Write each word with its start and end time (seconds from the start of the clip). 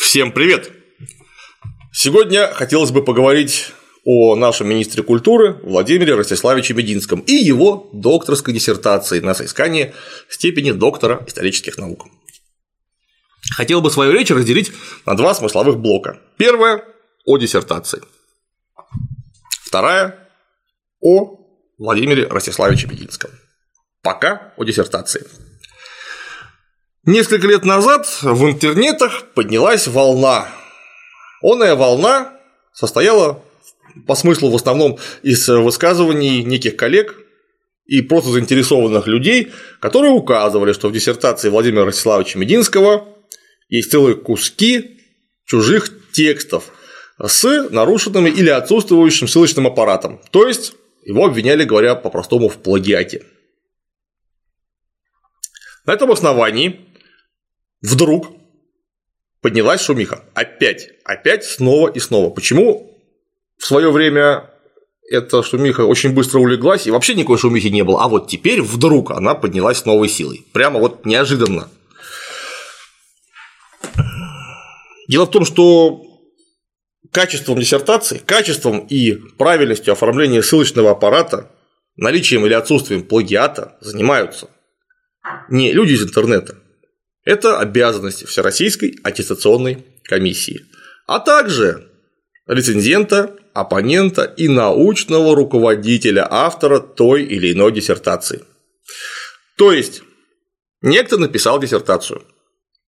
Всем 0.00 0.32
привет! 0.32 0.70
Сегодня 1.92 2.52
хотелось 2.54 2.92
бы 2.92 3.04
поговорить 3.04 3.72
о 4.04 4.36
нашем 4.36 4.68
министре 4.68 5.02
культуры 5.02 5.54
Владимире 5.62 6.14
Ростиславиче 6.14 6.72
Мединском 6.72 7.20
и 7.20 7.32
его 7.32 7.90
докторской 7.92 8.54
диссертации 8.54 9.20
на 9.20 9.34
соискание 9.34 9.92
степени 10.28 10.70
доктора 10.70 11.24
исторических 11.26 11.76
наук. 11.76 12.06
Хотел 13.56 13.82
бы 13.82 13.90
свою 13.90 14.12
речь 14.12 14.30
разделить 14.30 14.72
на 15.04 15.14
два 15.14 15.34
смысловых 15.34 15.78
блока. 15.78 16.20
Первое– 16.38 16.84
о 17.26 17.36
диссертации. 17.36 18.00
Вторая– 19.62 20.28
о 21.02 21.38
Владимире 21.76 22.26
Ростиславиче 22.28 22.86
Мединском. 22.86 23.30
Пока 24.02 24.54
о 24.56 24.64
диссертации. 24.64 25.26
Несколько 27.10 27.46
лет 27.46 27.64
назад 27.64 28.06
в 28.20 28.44
интернетах 28.50 29.24
поднялась 29.32 29.86
волна. 29.88 30.46
Оная 31.40 31.74
волна 31.74 32.34
состояла 32.74 33.42
по 34.06 34.14
смыслу 34.14 34.50
в 34.50 34.54
основном 34.54 34.98
из 35.22 35.48
высказываний 35.48 36.44
неких 36.44 36.76
коллег 36.76 37.16
и 37.86 38.02
просто 38.02 38.32
заинтересованных 38.32 39.06
людей, 39.06 39.52
которые 39.80 40.12
указывали, 40.12 40.74
что 40.74 40.90
в 40.90 40.92
диссертации 40.92 41.48
Владимира 41.48 41.86
Ростиславовича 41.86 42.38
Мединского 42.38 43.08
есть 43.70 43.90
целые 43.90 44.14
куски 44.14 45.00
чужих 45.46 45.90
текстов 46.12 46.64
с 47.18 47.70
нарушенным 47.70 48.26
или 48.26 48.50
отсутствующим 48.50 49.28
ссылочным 49.28 49.66
аппаратом. 49.66 50.20
То 50.30 50.46
есть 50.46 50.74
его 51.06 51.24
обвиняли, 51.24 51.64
говоря 51.64 51.94
по-простому, 51.94 52.50
в 52.50 52.58
плагиате. 52.58 53.24
На 55.86 55.94
этом 55.94 56.12
основании 56.12 56.84
Вдруг 57.82 58.28
поднялась 59.40 59.80
шумиха. 59.80 60.24
Опять, 60.34 60.90
опять, 61.04 61.44
снова 61.44 61.88
и 61.88 62.00
снова. 62.00 62.30
Почему 62.30 62.98
в 63.56 63.64
свое 63.64 63.90
время 63.90 64.50
эта 65.10 65.42
шумиха 65.42 65.82
очень 65.82 66.12
быстро 66.12 66.38
улеглась, 66.38 66.86
и 66.86 66.90
вообще 66.90 67.14
никакой 67.14 67.38
шумихи 67.38 67.68
не 67.68 67.82
было, 67.82 68.04
а 68.04 68.08
вот 68.08 68.28
теперь 68.28 68.60
вдруг 68.60 69.10
она 69.10 69.34
поднялась 69.34 69.78
с 69.78 69.84
новой 69.84 70.08
силой. 70.08 70.44
Прямо 70.52 70.80
вот 70.80 71.06
неожиданно. 71.06 71.70
Дело 75.08 75.24
в 75.24 75.30
том, 75.30 75.46
что 75.46 76.04
качеством 77.10 77.58
диссертации, 77.58 78.18
качеством 78.18 78.80
и 78.80 79.14
правильностью 79.38 79.92
оформления 79.92 80.42
ссылочного 80.42 80.90
аппарата, 80.90 81.50
наличием 81.96 82.44
или 82.44 82.52
отсутствием 82.52 83.02
плагиата 83.02 83.78
занимаются 83.80 84.50
не 85.48 85.72
люди 85.72 85.92
из 85.92 86.02
интернета, 86.02 86.58
это 87.28 87.58
обязанности 87.58 88.24
Всероссийской 88.24 88.98
аттестационной 89.04 89.84
комиссии, 90.04 90.64
а 91.06 91.20
также 91.20 91.90
рецензента, 92.46 93.36
оппонента 93.52 94.24
и 94.24 94.48
научного 94.48 95.36
руководителя 95.36 96.26
автора 96.30 96.80
той 96.80 97.24
или 97.24 97.52
иной 97.52 97.72
диссертации. 97.72 98.44
То 99.58 99.72
есть, 99.72 100.00
некто 100.80 101.18
написал 101.18 101.60
диссертацию, 101.60 102.22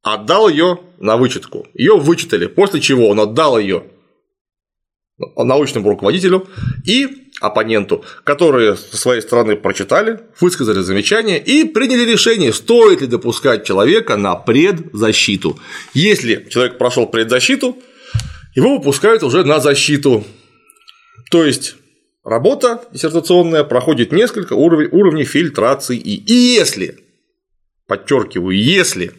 отдал 0.00 0.48
ее 0.48 0.80
на 0.98 1.18
вычетку, 1.18 1.68
ее 1.74 1.98
вычитали, 1.98 2.46
после 2.46 2.80
чего 2.80 3.10
он 3.10 3.20
отдал 3.20 3.58
ее 3.58 3.90
научному 5.36 5.90
руководителю 5.90 6.48
и 6.86 7.29
оппоненту, 7.40 8.04
которые 8.24 8.76
со 8.76 8.96
своей 8.96 9.22
стороны 9.22 9.56
прочитали, 9.56 10.20
высказали 10.40 10.80
замечания 10.80 11.38
и 11.38 11.64
приняли 11.64 12.10
решение, 12.10 12.52
стоит 12.52 13.00
ли 13.00 13.06
допускать 13.06 13.64
человека 13.64 14.16
на 14.16 14.36
предзащиту. 14.36 15.58
Если 15.94 16.46
человек 16.50 16.78
прошел 16.78 17.06
предзащиту, 17.06 17.78
его 18.54 18.76
выпускают 18.76 19.22
уже 19.22 19.44
на 19.44 19.60
защиту. 19.60 20.24
То 21.30 21.44
есть 21.44 21.76
работа 22.24 22.82
диссертационная 22.92 23.64
проходит 23.64 24.12
несколько 24.12 24.52
уровней, 24.52 25.24
фильтрации. 25.24 25.96
И 25.96 26.32
если, 26.32 26.98
подчеркиваю, 27.86 28.56
если 28.56 29.12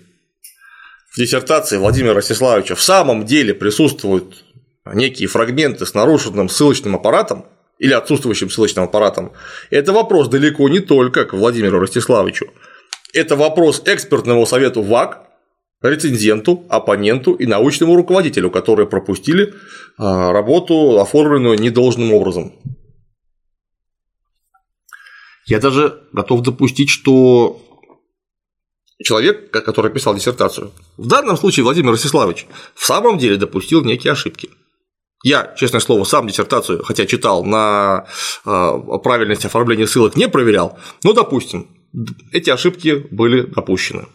в 1.12 1.18
диссертации 1.18 1.78
Владимира 1.78 2.14
Ростиславовича 2.14 2.76
в 2.76 2.82
самом 2.82 3.26
деле 3.26 3.54
присутствуют 3.54 4.44
некие 4.86 5.28
фрагменты 5.28 5.86
с 5.86 5.94
нарушенным 5.94 6.50
ссылочным 6.50 6.96
аппаратом, 6.96 7.46
или 7.82 7.94
отсутствующим 7.94 8.50
ссылочным 8.52 8.86
аппаратом, 8.86 9.32
это 9.72 9.92
вопрос 9.92 10.28
далеко 10.30 10.70
не 10.70 10.80
только 10.80 11.26
к 11.26 11.34
Владимиру 11.34 11.80
Ростиславовичу. 11.80 12.46
Это 13.12 13.36
вопрос 13.36 13.82
экспертному 13.86 14.46
совету 14.46 14.84
ВАК, 14.84 15.24
рецензенту, 15.82 16.64
оппоненту 16.70 17.34
и 17.34 17.48
научному 17.48 17.96
руководителю, 17.96 18.52
которые 18.52 18.88
пропустили 18.88 19.56
а, 19.98 20.32
работу, 20.32 21.00
оформленную 21.00 21.58
недолжным 21.60 22.14
образом. 22.14 22.54
Я 25.48 25.60
даже 25.60 26.04
готов 26.14 26.44
допустить, 26.44 26.90
что 26.92 27.60
человек, 29.04 29.50
который 29.50 29.92
писал 29.92 30.14
диссертацию, 30.14 30.72
в 30.98 31.08
данном 31.08 31.36
случае 31.36 31.64
Владимир 31.64 31.94
Ростиславович, 31.94 32.46
в 32.76 32.86
самом 32.86 33.18
деле 33.18 33.38
допустил 33.38 33.84
некие 33.84 34.14
ошибки. 34.14 34.52
Я, 35.24 35.54
честное 35.56 35.82
слово, 35.82 36.04
сам 36.04 36.28
диссертацию, 36.28 36.84
хотя 36.84 37.06
читал 37.06 37.44
на 37.44 38.06
а, 38.44 38.78
правильность 38.98 39.46
оформления 39.46 39.88
ссылок, 39.88 40.16
не 40.16 40.28
проверял, 40.28 40.80
но, 41.04 41.14
допустим, 41.14 41.68
эти 42.32 42.50
ошибки 42.50 43.06
были 43.12 43.42
допущены. 43.42 44.08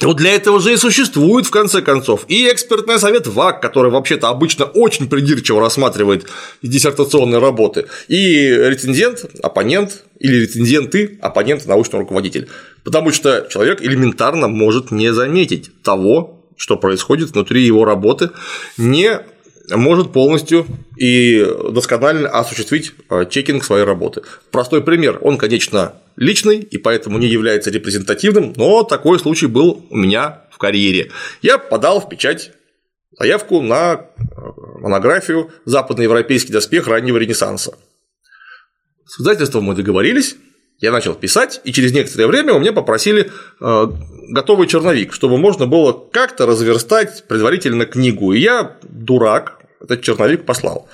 Вот 0.00 0.16
для 0.16 0.34
этого 0.34 0.58
же 0.58 0.72
и 0.72 0.76
существует, 0.76 1.46
в 1.46 1.50
конце 1.50 1.80
концов, 1.80 2.24
и 2.26 2.48
экспертный 2.50 2.98
совет 2.98 3.26
ВАК, 3.26 3.62
который 3.62 3.90
вообще-то 3.90 4.28
обычно 4.28 4.64
очень 4.64 5.08
придирчиво 5.08 5.60
рассматривает 5.60 6.26
диссертационные 6.60 7.38
работы, 7.38 7.86
и 8.08 8.48
рецензент, 8.48 9.24
оппонент, 9.42 10.04
или 10.18 10.38
рецензенты, 10.40 11.18
оппонент, 11.22 11.66
научный 11.66 12.00
руководитель. 12.00 12.48
Потому 12.82 13.12
что 13.12 13.46
человек 13.48 13.80
элементарно 13.80 14.48
может 14.48 14.90
не 14.90 15.12
заметить 15.12 15.70
того, 15.82 16.48
что 16.56 16.76
происходит 16.76 17.30
внутри 17.30 17.62
его 17.62 17.84
работы, 17.84 18.30
не 18.76 19.20
может 19.76 20.12
полностью 20.12 20.66
и 20.96 21.44
досконально 21.70 22.28
осуществить 22.28 22.92
э, 23.10 23.26
чекинг 23.28 23.64
своей 23.64 23.84
работы. 23.84 24.22
Простой 24.50 24.82
пример. 24.82 25.18
Он, 25.20 25.38
конечно, 25.38 25.94
личный 26.16 26.58
и 26.58 26.78
поэтому 26.78 27.18
не 27.18 27.26
является 27.26 27.70
репрезентативным, 27.70 28.52
но 28.56 28.82
такой 28.82 29.18
случай 29.18 29.46
был 29.46 29.84
у 29.90 29.96
меня 29.96 30.42
в 30.50 30.58
карьере. 30.58 31.10
Я 31.40 31.58
подал 31.58 32.00
в 32.00 32.08
печать 32.08 32.52
заявку 33.18 33.60
на 33.60 33.94
э, 33.94 34.22
монографию 34.80 35.50
«Западноевропейский 35.64 36.52
доспех 36.52 36.86
раннего 36.86 37.18
Ренессанса». 37.18 37.74
С 39.06 39.20
издательством 39.20 39.64
мы 39.64 39.74
договорились, 39.74 40.36
я 40.78 40.90
начал 40.90 41.14
писать, 41.14 41.60
и 41.64 41.72
через 41.72 41.92
некоторое 41.92 42.26
время 42.26 42.54
у 42.54 42.58
меня 42.58 42.72
попросили 42.72 43.30
э, 43.60 43.86
готовый 44.28 44.66
черновик, 44.66 45.12
чтобы 45.12 45.38
можно 45.38 45.66
было 45.66 45.92
как-то 45.92 46.46
разверстать 46.46 47.24
предварительно 47.28 47.86
книгу. 47.86 48.32
И 48.32 48.40
я, 48.40 48.76
дурак, 48.82 49.61
этот 49.82 50.02
черновик 50.02 50.44
послал. 50.44 50.88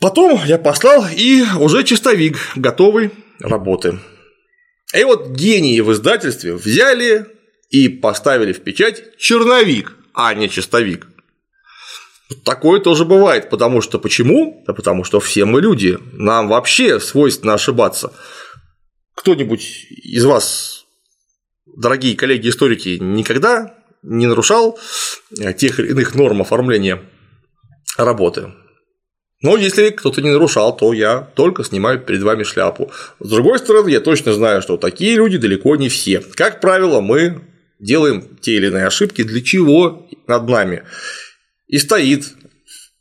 Потом 0.00 0.40
я 0.44 0.58
послал 0.58 1.06
и 1.14 1.42
уже 1.58 1.84
чистовик 1.84 2.36
готовой 2.56 3.10
работы. 3.40 3.98
И 4.94 5.02
вот 5.04 5.30
гении 5.30 5.80
в 5.80 5.92
издательстве 5.92 6.54
взяли 6.54 7.26
и 7.70 7.88
поставили 7.88 8.52
в 8.52 8.60
печать 8.62 9.16
черновик, 9.18 9.96
а 10.12 10.34
не 10.34 10.48
чистовик. 10.48 11.06
Такое 12.44 12.80
тоже 12.80 13.04
бывает, 13.04 13.50
потому 13.50 13.80
что 13.80 13.98
почему? 13.98 14.62
Да 14.66 14.72
потому 14.72 15.04
что 15.04 15.20
все 15.20 15.44
мы 15.44 15.60
люди, 15.60 15.98
нам 16.12 16.48
вообще 16.48 17.00
свойственно 17.00 17.54
ошибаться 17.54 18.12
кто-нибудь 19.14 19.86
из 19.90 20.24
вас, 20.24 20.84
дорогие 21.66 22.16
коллеги-историки, 22.16 22.98
никогда 23.00 23.74
не 24.02 24.26
нарушал 24.26 24.78
тех 25.56 25.80
или 25.80 25.88
иных 25.88 26.14
норм 26.14 26.42
оформления 26.42 27.02
работы. 27.96 28.52
Но 29.42 29.56
если 29.56 29.90
кто-то 29.90 30.22
не 30.22 30.30
нарушал, 30.30 30.74
то 30.74 30.92
я 30.92 31.20
только 31.20 31.64
снимаю 31.64 32.00
перед 32.00 32.22
вами 32.22 32.44
шляпу. 32.44 32.90
С 33.20 33.28
другой 33.28 33.58
стороны, 33.58 33.90
я 33.90 34.00
точно 34.00 34.32
знаю, 34.32 34.62
что 34.62 34.78
такие 34.78 35.16
люди 35.16 35.36
далеко 35.36 35.76
не 35.76 35.88
все. 35.88 36.22
Как 36.34 36.60
правило, 36.60 37.00
мы 37.00 37.42
делаем 37.78 38.38
те 38.40 38.54
или 38.54 38.68
иные 38.68 38.86
ошибки, 38.86 39.22
для 39.22 39.42
чего 39.42 40.08
над 40.26 40.48
нами. 40.48 40.84
И 41.66 41.78
стоит 41.78 42.32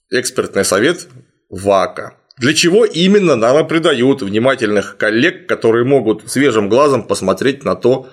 экспертный 0.10 0.66
совет 0.66 1.08
ВАКа. 1.50 2.18
Для 2.38 2.54
чего 2.54 2.84
именно 2.84 3.36
нам 3.36 3.66
придают 3.68 4.22
внимательных 4.22 4.98
коллег, 4.98 5.48
которые 5.48 5.86
могут 5.86 6.30
свежим 6.30 6.68
глазом 6.68 7.04
посмотреть 7.04 7.64
на 7.64 7.76
то, 7.76 8.10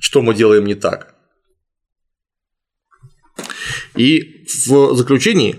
что 0.00 0.22
мы 0.22 0.34
делаем 0.34 0.64
не 0.64 0.74
так. 0.74 1.14
И 3.94 4.46
в 4.66 4.94
заключении 4.94 5.56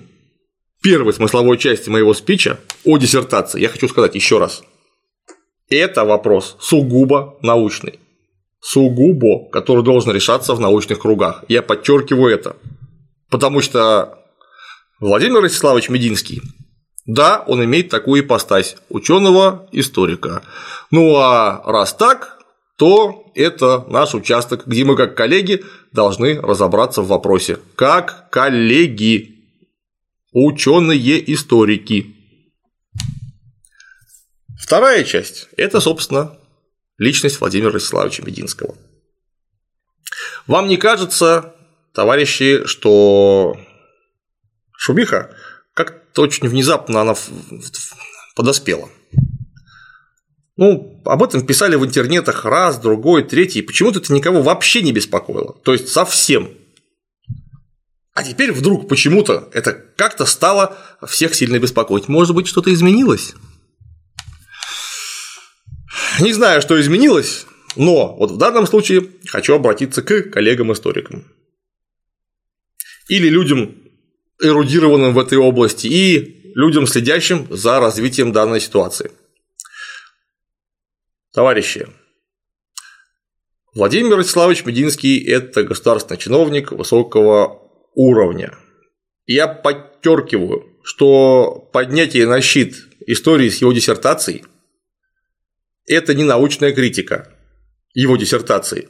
первой 0.85 1.13
смысловой 1.13 1.57
части 1.57 1.89
моего 1.89 2.13
спича 2.13 2.59
о 2.83 2.99
диссертации 2.99 3.59
я 3.59 3.69
хочу 3.69 3.87
сказать 3.87 4.13
еще 4.13 4.37
раз. 4.37 4.61
Это 5.67 6.05
вопрос 6.05 6.57
сугубо 6.59 7.39
научный. 7.41 7.99
Сугубо, 8.61 9.49
который 9.49 9.83
должен 9.83 10.11
решаться 10.11 10.53
в 10.53 10.59
научных 10.59 10.99
кругах. 10.99 11.43
Я 11.47 11.63
подчеркиваю 11.63 12.31
это. 12.31 12.55
Потому 13.31 13.61
что 13.61 14.19
Владимир 14.99 15.41
Ростиславович 15.41 15.89
Мединский, 15.89 16.43
да, 17.07 17.43
он 17.47 17.63
имеет 17.65 17.89
такую 17.89 18.21
ипостась 18.21 18.77
ученого 18.89 19.67
историка. 19.71 20.43
Ну 20.91 21.15
а 21.15 21.63
раз 21.65 21.95
так, 21.95 22.37
то 22.77 23.23
это 23.33 23.85
наш 23.87 24.13
участок, 24.13 24.67
где 24.67 24.83
мы 24.83 24.95
как 24.95 25.17
коллеги 25.17 25.63
должны 25.91 26.39
разобраться 26.39 27.01
в 27.01 27.07
вопросе. 27.07 27.57
Как 27.75 28.29
коллеги, 28.29 29.34
ученые 30.35 31.33
историки. 31.33 32.13
Вторая 34.59 35.05
часть– 35.05 35.47
это, 35.57 35.79
собственно, 35.79 36.37
личность 36.97 37.39
Владимира 37.39 37.71
Ростиславовича 37.71 38.23
Мединского. 38.23 38.75
Вам 40.45 40.67
не 40.67 40.75
кажется, 40.75 41.55
товарищи, 41.93 42.65
что 42.65 43.57
шумиха 44.75 45.33
как-то 45.73 46.23
очень 46.23 46.49
внезапно 46.49 47.01
она 47.01 47.15
подоспела? 48.35 48.89
Ну, 50.57 51.01
об 51.05 51.23
этом 51.23 51.45
писали 51.45 51.75
в 51.75 51.85
интернетах 51.85 52.43
раз, 52.43 52.77
другой, 52.77 53.23
третий, 53.23 53.61
почему-то 53.61 53.99
это 53.99 54.13
никого 54.13 54.41
вообще 54.41 54.81
не 54.81 54.91
беспокоило. 54.91 55.53
То 55.63 55.71
есть 55.71 55.87
совсем. 55.87 56.49
А 58.15 58.23
теперь 58.23 58.53
вдруг 58.53 58.87
почему-то 58.87 59.49
это 59.53 59.73
как-то 59.73 60.25
стало 60.25 60.77
всех 61.05 61.35
сильно 61.35 61.59
беспокоить. 61.59 62.07
Может 62.07 62.33
быть, 62.33 62.47
что-то 62.47 62.73
изменилось? 62.73 63.35
Не 66.21 66.31
знаю, 66.31 66.61
что 66.61 66.79
изменилось, 66.79 67.45
но 67.75 68.15
вот 68.15 68.31
в 68.31 68.37
данном 68.37 68.67
случае 68.67 69.11
хочу 69.27 69.53
обратиться 69.53 70.01
к 70.01 70.31
коллегам-историкам. 70.31 71.25
Или 73.09 73.27
людям, 73.27 73.75
эрудированным 74.41 75.13
в 75.13 75.19
этой 75.19 75.37
области, 75.37 75.87
и 75.87 76.53
людям, 76.55 76.87
следящим 76.87 77.47
за 77.49 77.81
развитием 77.81 78.31
данной 78.31 78.61
ситуации. 78.61 79.11
Товарищи, 81.33 81.89
Владимир 83.73 84.17
Вячеславович 84.17 84.63
Мединский– 84.63 85.21
это 85.27 85.63
государственный 85.63 86.17
чиновник 86.17 86.71
высокого 86.71 87.64
уровня. 87.95 88.53
Я 89.25 89.47
подчеркиваю, 89.47 90.65
что 90.83 91.69
поднятие 91.73 92.27
на 92.27 92.41
щит 92.41 92.75
истории 93.07 93.49
с 93.49 93.61
его 93.61 93.73
диссертацией– 93.73 94.43
это 95.87 96.13
не 96.13 96.23
научная 96.23 96.73
критика 96.73 97.31
его 97.93 98.17
диссертации, 98.17 98.89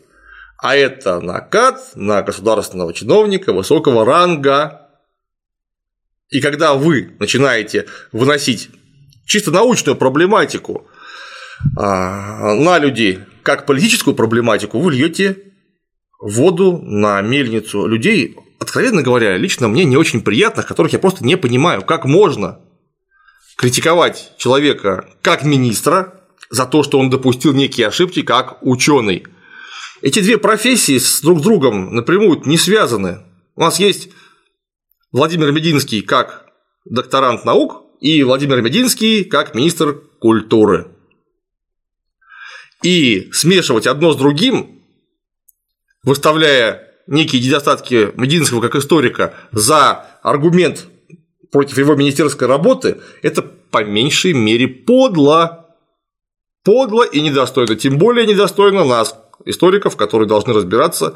а 0.58 0.76
это 0.76 1.20
накат 1.20 1.92
на 1.96 2.22
государственного 2.22 2.94
чиновника 2.94 3.54
высокого 3.54 4.06
ранга. 4.06 4.90
И 6.30 6.42
когда 6.42 6.74
вы 6.74 7.16
начинаете 7.20 7.86
выносить 8.12 8.70
чисто 9.26 9.52
научную 9.52 9.96
проблематику 9.96 10.88
а, 11.78 12.56
на 12.56 12.80
людей 12.80 13.20
как 13.44 13.66
политическую 13.66 14.16
проблематику, 14.16 14.80
вы 14.80 14.94
льете 14.94 15.54
воду 16.20 16.80
на 16.82 17.22
мельницу 17.22 17.86
людей, 17.86 18.36
откровенно 18.60 19.02
говоря, 19.02 19.38
лично 19.38 19.68
мне 19.68 19.86
не 19.86 19.98
очень 19.98 20.22
приятных, 20.22 20.68
которых 20.68 20.94
я 20.94 21.00
просто 21.00 21.26
не 21.26 21.38
понимаю, 21.38 21.82
как 21.82 22.06
можно 22.06 22.60
критиковать 23.58 24.34
человека 24.38 25.10
как 25.22 25.44
министра 25.44 26.22
за 26.50 26.66
то, 26.66 26.84
что 26.84 27.00
он 27.00 27.10
допустил 27.10 27.54
некие 27.54 27.88
ошибки 27.88 28.22
как 28.22 28.58
ученый. 28.62 29.26
Эти 30.02 30.20
две 30.20 30.38
профессии 30.38 30.98
с 30.98 31.22
друг 31.22 31.42
другом 31.42 31.96
напрямую 31.96 32.42
не 32.46 32.58
связаны. 32.58 33.24
У 33.56 33.62
нас 33.62 33.80
есть 33.80 34.10
Владимир 35.12 35.52
Мединский 35.52 36.02
как 36.02 36.46
докторант 36.84 37.46
наук 37.46 37.84
и 38.02 38.22
Владимир 38.24 38.62
Мединский 38.62 39.24
как 39.24 39.56
министр 39.56 40.02
культуры. 40.20 40.92
И 42.84 43.32
смешивать 43.32 43.88
одно 43.88 44.12
с 44.12 44.18
другим, 44.18 44.84
выставляя 46.04 46.85
некие 47.08 47.42
недостатки 47.42 48.12
Мединского 48.16 48.62
как 48.62 48.76
историка 48.76 49.34
за 49.52 50.06
аргумент 50.24 50.88
против 51.52 51.78
его 51.78 51.96
министерской 51.96 52.48
работы, 52.48 53.02
это 53.22 53.42
по 53.42 53.84
меньшей 53.84 54.34
мере 54.34 54.68
подло. 54.68 55.62
Подло 56.64 57.04
и 57.04 57.22
недостойно, 57.22 57.76
тем 57.76 57.98
более 57.98 58.26
недостойно 58.26 58.86
нас, 58.86 59.16
историков, 59.46 59.96
которые 59.96 60.28
должны 60.28 60.54
разбираться 60.54 61.16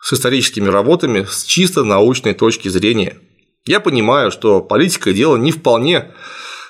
с 0.00 0.14
историческими 0.14 0.68
работами 0.68 1.26
с 1.28 1.44
чисто 1.44 1.84
научной 1.84 2.32
точки 2.32 2.68
зрения. 2.68 3.18
Я 3.66 3.80
понимаю, 3.80 4.30
что 4.30 4.60
политика– 4.60 5.12
дело 5.12 5.36
не 5.36 5.52
вполне 5.52 6.12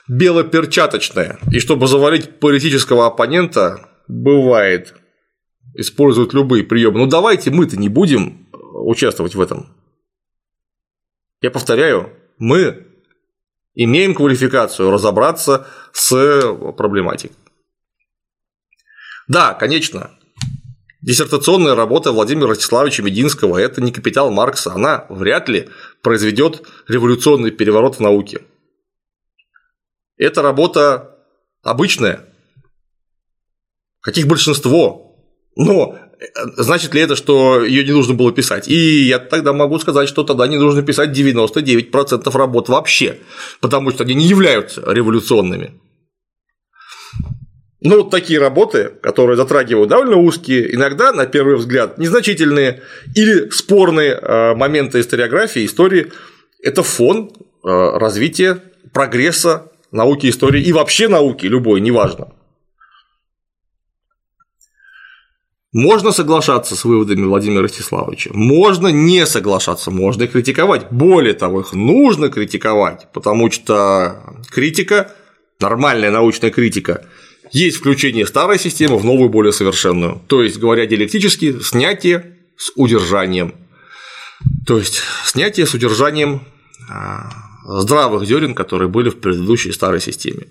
белоперчаточное, 0.08 1.38
и 1.50 1.58
чтобы 1.58 1.86
завалить 1.86 2.40
политического 2.40 3.06
оппонента, 3.06 3.88
бывает, 4.08 4.94
используют 5.74 6.34
любые 6.34 6.64
приемы. 6.64 6.98
Ну 6.98 7.06
давайте 7.06 7.50
мы-то 7.50 7.76
не 7.76 7.88
будем 7.88 8.48
участвовать 8.52 9.34
в 9.34 9.40
этом. 9.40 9.68
Я 11.40 11.50
повторяю, 11.50 12.12
мы 12.38 12.86
имеем 13.74 14.14
квалификацию 14.14 14.90
разобраться 14.90 15.66
с 15.92 16.10
проблематикой. 16.76 17.36
Да, 19.28 19.54
конечно, 19.54 20.10
диссертационная 21.00 21.74
работа 21.74 22.12
Владимира 22.12 22.48
Ростиславовича 22.48 23.02
Мединского– 23.02 23.56
это 23.58 23.80
не 23.80 23.92
капитал 23.92 24.30
Маркса, 24.30 24.72
она 24.72 25.06
вряд 25.08 25.48
ли 25.48 25.68
произведет 26.02 26.66
революционный 26.88 27.50
переворот 27.50 27.96
в 27.96 28.00
науке. 28.00 28.42
Это 30.16 30.42
работа 30.42 31.18
обычная, 31.62 32.28
каких 34.00 34.26
большинство. 34.26 35.11
Но 35.56 35.96
э, 36.18 36.24
значит 36.56 36.94
ли 36.94 37.00
это, 37.00 37.16
что 37.16 37.64
ее 37.64 37.84
не 37.84 37.92
нужно 37.92 38.14
было 38.14 38.32
писать? 38.32 38.68
И 38.68 39.04
я 39.04 39.18
тогда 39.18 39.52
могу 39.52 39.78
сказать, 39.78 40.08
что 40.08 40.24
тогда 40.24 40.46
не 40.46 40.56
нужно 40.56 40.82
писать 40.82 41.10
99% 41.16 42.36
работ 42.36 42.68
вообще, 42.68 43.18
потому 43.60 43.90
что 43.90 44.04
они 44.04 44.14
не 44.14 44.26
являются 44.26 44.82
революционными. 44.86 45.80
Ну, 47.84 47.96
вот 47.96 48.10
такие 48.10 48.38
работы, 48.38 48.92
которые 49.02 49.36
затрагивают 49.36 49.90
довольно 49.90 50.16
узкие, 50.16 50.72
иногда, 50.72 51.12
на 51.12 51.26
первый 51.26 51.56
взгляд, 51.56 51.98
незначительные 51.98 52.82
или 53.16 53.50
спорные 53.50 54.12
э, 54.12 54.54
моменты 54.54 55.00
историографии, 55.00 55.66
истории, 55.66 56.12
это 56.62 56.84
фон 56.84 57.32
э, 57.32 57.68
развития 57.98 58.62
прогресса 58.92 59.72
науки 59.90 60.28
истории 60.28 60.62
и 60.62 60.72
вообще 60.72 61.08
науки 61.08 61.46
любой, 61.46 61.80
неважно. 61.80 62.28
Можно 65.72 66.12
соглашаться 66.12 66.76
с 66.76 66.84
выводами 66.84 67.24
Владимира 67.24 67.62
Ростиславовича, 67.62 68.30
можно 68.34 68.88
не 68.88 69.24
соглашаться, 69.24 69.90
можно 69.90 70.26
критиковать. 70.26 70.90
Более 70.90 71.32
того, 71.32 71.60
их 71.60 71.72
нужно 71.72 72.28
критиковать, 72.28 73.08
потому 73.14 73.50
что 73.50 74.36
критика, 74.50 75.12
нормальная 75.60 76.10
научная 76.10 76.50
критика, 76.50 77.06
есть 77.52 77.78
включение 77.78 78.26
старой 78.26 78.58
системы 78.58 78.98
в 78.98 79.04
новую, 79.04 79.30
более 79.30 79.52
совершенную. 79.52 80.20
То 80.26 80.42
есть, 80.42 80.58
говоря 80.58 80.84
диалектически, 80.84 81.60
снятие 81.60 82.38
с 82.58 82.72
удержанием. 82.76 83.54
То 84.66 84.78
есть, 84.78 85.00
снятие 85.24 85.66
с 85.66 85.72
удержанием 85.72 86.42
а, 86.90 87.30
здравых 87.64 88.26
зерен, 88.26 88.54
которые 88.54 88.88
были 88.88 89.08
в 89.08 89.20
предыдущей 89.20 89.72
старой 89.72 90.00
системе. 90.00 90.48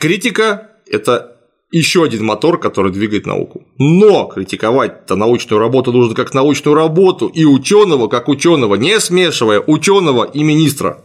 Критика– 0.00 0.72
это 0.86 1.35
еще 1.76 2.04
один 2.04 2.24
мотор, 2.24 2.58
который 2.58 2.92
двигает 2.92 3.26
науку. 3.26 3.66
Но 3.78 4.26
критиковать-то 4.26 5.16
научную 5.16 5.60
работу 5.60 5.92
нужно 5.92 6.14
как 6.14 6.34
научную 6.34 6.74
работу 6.74 7.26
и 7.26 7.44
ученого 7.44 8.08
как 8.08 8.28
ученого, 8.28 8.74
не 8.76 8.98
смешивая 9.00 9.60
ученого 9.60 10.24
и 10.24 10.42
министра. 10.42 11.04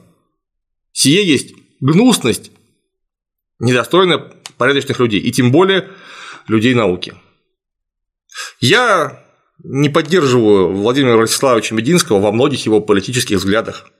Сие 0.93 1.25
есть 1.25 1.53
гнусность, 1.79 2.51
недостойная 3.59 4.31
порядочных 4.57 4.99
людей, 4.99 5.19
и 5.19 5.31
тем 5.31 5.51
более 5.51 5.89
людей 6.47 6.73
науки. 6.73 7.13
Я 8.59 9.23
не 9.63 9.89
поддерживаю 9.89 10.73
Владимира 10.73 11.17
Ростиславовича 11.17 11.75
Мединского 11.75 12.19
во 12.19 12.31
многих 12.31 12.65
его 12.65 12.81
политических 12.81 13.37
взглядах. 13.37 13.91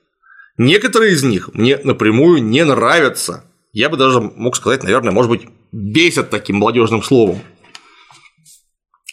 Некоторые 0.58 1.13
из 1.13 1.24
них 1.24 1.54
мне 1.54 1.78
напрямую 1.84 2.44
не 2.44 2.63
нравятся. 2.66 3.46
Я 3.72 3.90
бы 3.90 3.98
даже 3.98 4.22
мог 4.22 4.56
сказать, 4.56 4.84
наверное, 4.84 5.12
может 5.12 5.30
быть, 5.30 5.48
бесят 5.72 6.30
таким 6.30 6.58
молодежным 6.58 7.04
словом. 7.04 7.42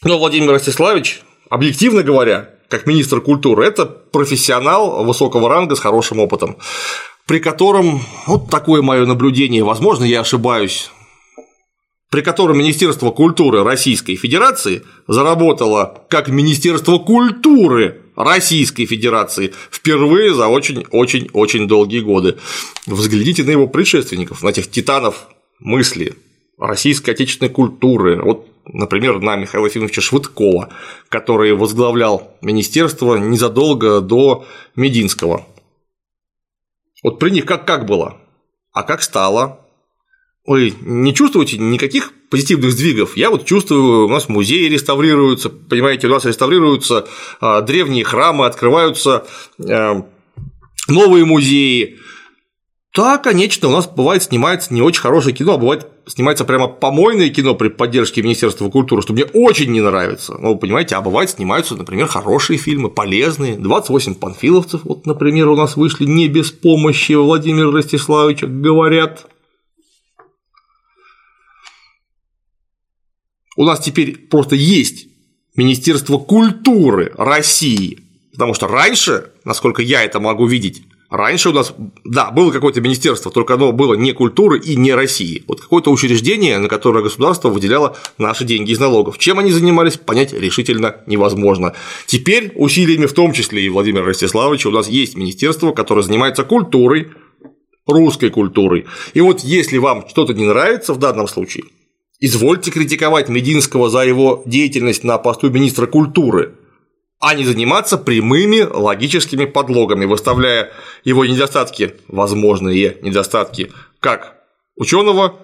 Но 0.02 0.18
Владимир 0.18 0.50
Ростиславович, 0.52 1.22
объективно 1.50 2.02
говоря, 2.02 2.54
как 2.68 2.86
министр 2.86 3.20
культуры, 3.20 3.64
это 3.64 3.86
профессионал 3.86 5.04
высокого 5.04 5.48
ранга 5.48 5.74
с 5.74 5.80
хорошим 5.80 6.20
опытом, 6.20 6.56
при 7.26 7.40
котором, 7.40 8.00
вот 8.26 8.50
такое 8.50 8.82
мое 8.82 9.06
наблюдение, 9.06 9.64
возможно, 9.64 10.04
я 10.04 10.20
ошибаюсь, 10.20 10.90
при 12.10 12.22
котором 12.22 12.58
Министерство 12.58 13.10
культуры 13.10 13.62
Российской 13.62 14.16
Федерации 14.16 14.82
заработало 15.06 16.04
как 16.08 16.28
Министерство 16.28 16.98
культуры 16.98 18.02
Российской 18.16 18.86
Федерации 18.86 19.52
впервые 19.70 20.34
за 20.34 20.48
очень-очень-очень 20.48 21.68
долгие 21.68 22.00
годы. 22.00 22.38
Взгляните 22.86 23.44
на 23.44 23.50
его 23.50 23.66
предшественников, 23.68 24.42
на 24.42 24.48
этих 24.48 24.70
титанов 24.70 25.28
мысли, 25.60 26.14
российской 26.58 27.10
отечественной 27.10 27.50
культуры. 27.50 28.20
Вот, 28.22 28.48
например, 28.66 29.20
на 29.20 29.36
Михаила 29.36 29.66
Ефимовича 29.66 30.00
Швыдкова, 30.00 30.70
который 31.08 31.52
возглавлял 31.54 32.36
министерство 32.42 33.16
незадолго 33.16 34.00
до 34.00 34.46
Мединского. 34.76 35.46
Вот 37.02 37.18
при 37.18 37.30
них 37.30 37.46
как, 37.46 37.64
как 37.64 37.86
было? 37.86 38.16
А 38.72 38.82
как 38.82 39.02
стало? 39.02 39.60
Вы 40.44 40.74
не 40.80 41.14
чувствуете 41.14 41.58
никаких 41.58 42.12
позитивных 42.30 42.72
сдвигов? 42.72 43.16
Я 43.16 43.30
вот 43.30 43.44
чувствую, 43.44 44.06
у 44.06 44.08
нас 44.08 44.28
музеи 44.28 44.68
реставрируются, 44.68 45.50
понимаете, 45.50 46.06
у 46.06 46.10
нас 46.10 46.24
реставрируются 46.24 47.06
а, 47.40 47.60
древние 47.60 48.04
храмы, 48.04 48.46
открываются 48.46 49.26
а, 49.62 50.06
новые 50.88 51.24
музеи. 51.24 51.98
Да, 52.98 53.16
конечно, 53.18 53.68
у 53.68 53.70
нас 53.70 53.86
бывает 53.86 54.24
снимается 54.24 54.74
не 54.74 54.82
очень 54.82 55.02
хорошее 55.02 55.32
кино, 55.32 55.52
а 55.52 55.56
бывает 55.56 55.86
снимается 56.06 56.44
прямо 56.44 56.66
помойное 56.66 57.30
кино 57.30 57.54
при 57.54 57.68
поддержке 57.68 58.22
Министерства 58.22 58.68
культуры, 58.70 59.02
что 59.02 59.12
мне 59.12 59.22
очень 59.22 59.70
не 59.70 59.80
нравится. 59.80 60.36
Ну, 60.36 60.54
вы 60.54 60.58
понимаете, 60.58 60.96
а 60.96 61.00
бывает 61.00 61.30
снимаются, 61.30 61.76
например, 61.76 62.08
хорошие 62.08 62.58
фильмы, 62.58 62.90
полезные. 62.90 63.56
28 63.56 64.16
панфиловцев, 64.16 64.80
вот, 64.82 65.06
например, 65.06 65.46
у 65.46 65.54
нас 65.54 65.76
вышли 65.76 66.06
не 66.06 66.26
без 66.26 66.50
помощи 66.50 67.12
Владимира 67.12 67.70
Ростиславовича, 67.70 68.48
говорят. 68.48 69.28
У 73.56 73.64
нас 73.64 73.78
теперь 73.78 74.16
просто 74.16 74.56
есть 74.56 75.06
Министерство 75.54 76.18
культуры 76.18 77.12
России, 77.16 78.00
потому 78.32 78.54
что 78.54 78.66
раньше, 78.66 79.30
насколько 79.44 79.82
я 79.82 80.02
это 80.02 80.18
могу 80.18 80.44
видеть, 80.46 80.82
Раньше 81.10 81.48
у 81.48 81.52
нас, 81.52 81.74
да, 82.04 82.30
было 82.30 82.50
какое-то 82.50 82.82
министерство, 82.82 83.32
только 83.32 83.54
оно 83.54 83.72
было 83.72 83.94
не 83.94 84.12
культуры 84.12 84.60
и 84.60 84.76
не 84.76 84.92
России. 84.92 85.42
Вот 85.48 85.60
какое-то 85.60 85.90
учреждение, 85.90 86.58
на 86.58 86.68
которое 86.68 87.02
государство 87.02 87.48
выделяло 87.48 87.96
наши 88.18 88.44
деньги 88.44 88.72
из 88.72 88.78
налогов. 88.78 89.16
Чем 89.16 89.38
они 89.38 89.50
занимались, 89.50 89.96
понять 89.96 90.34
решительно 90.34 90.96
невозможно. 91.06 91.72
Теперь 92.04 92.52
усилиями, 92.56 93.06
в 93.06 93.14
том 93.14 93.32
числе 93.32 93.62
и 93.62 93.70
Владимира 93.70 94.04
Ростиславовича, 94.04 94.68
у 94.68 94.72
нас 94.72 94.86
есть 94.86 95.16
министерство, 95.16 95.72
которое 95.72 96.02
занимается 96.02 96.44
культурой, 96.44 97.08
русской 97.86 98.28
культурой. 98.28 98.84
И 99.14 99.22
вот 99.22 99.40
если 99.40 99.78
вам 99.78 100.06
что-то 100.10 100.34
не 100.34 100.44
нравится 100.44 100.92
в 100.92 100.98
данном 100.98 101.26
случае, 101.26 101.64
извольте 102.20 102.70
критиковать 102.70 103.30
Мединского 103.30 103.88
за 103.88 104.04
его 104.04 104.42
деятельность 104.44 105.04
на 105.04 105.16
посту 105.16 105.48
министра 105.48 105.86
культуры, 105.86 106.54
а 107.20 107.34
не 107.34 107.44
заниматься 107.44 107.98
прямыми 107.98 108.60
логическими 108.60 109.44
подлогами, 109.44 110.04
выставляя 110.04 110.72
его 111.04 111.24
недостатки, 111.24 111.94
возможные 112.06 112.96
недостатки, 113.02 113.72
как 114.00 114.36
ученого 114.76 115.36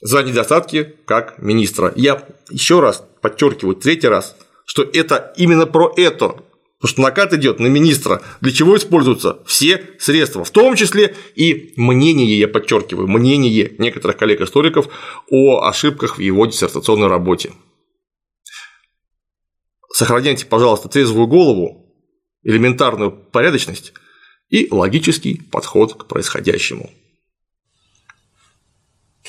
за 0.00 0.22
недостатки 0.22 0.94
как 1.04 1.38
министра. 1.38 1.92
Я 1.96 2.22
еще 2.50 2.80
раз 2.80 3.04
подчеркиваю, 3.22 3.74
третий 3.76 4.08
раз, 4.08 4.36
что 4.64 4.82
это 4.82 5.32
именно 5.36 5.66
про 5.66 5.92
это, 5.96 6.36
Потому 6.78 6.92
что 6.92 7.00
накат 7.00 7.32
идет 7.32 7.58
на 7.58 7.68
министра, 7.68 8.20
для 8.42 8.52
чего 8.52 8.76
используются 8.76 9.38
все 9.46 9.82
средства, 9.98 10.44
в 10.44 10.50
том 10.50 10.76
числе 10.76 11.14
и 11.34 11.72
мнение, 11.76 12.38
я 12.38 12.48
подчеркиваю, 12.48 13.08
мнение 13.08 13.72
некоторых 13.78 14.18
коллег-историков 14.18 14.88
о 15.30 15.66
ошибках 15.66 16.18
в 16.18 16.20
его 16.20 16.44
диссертационной 16.44 17.08
работе. 17.08 17.52
Сохраняйте, 19.96 20.44
пожалуйста, 20.44 20.90
трезвую 20.90 21.26
голову, 21.26 21.86
элементарную 22.42 23.10
порядочность 23.10 23.94
и 24.50 24.68
логический 24.70 25.40
подход 25.50 25.94
к 25.94 26.04
происходящему. 26.06 26.90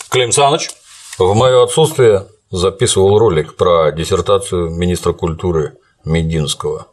Клим 0.09 0.33
Саныч, 0.33 0.69
в 1.17 1.33
мое 1.35 1.63
отсутствие 1.63 2.27
записывал 2.51 3.17
ролик 3.17 3.55
про 3.55 3.93
диссертацию 3.93 4.69
министра 4.69 5.13
культуры 5.13 5.77
Мединского. 6.03 6.87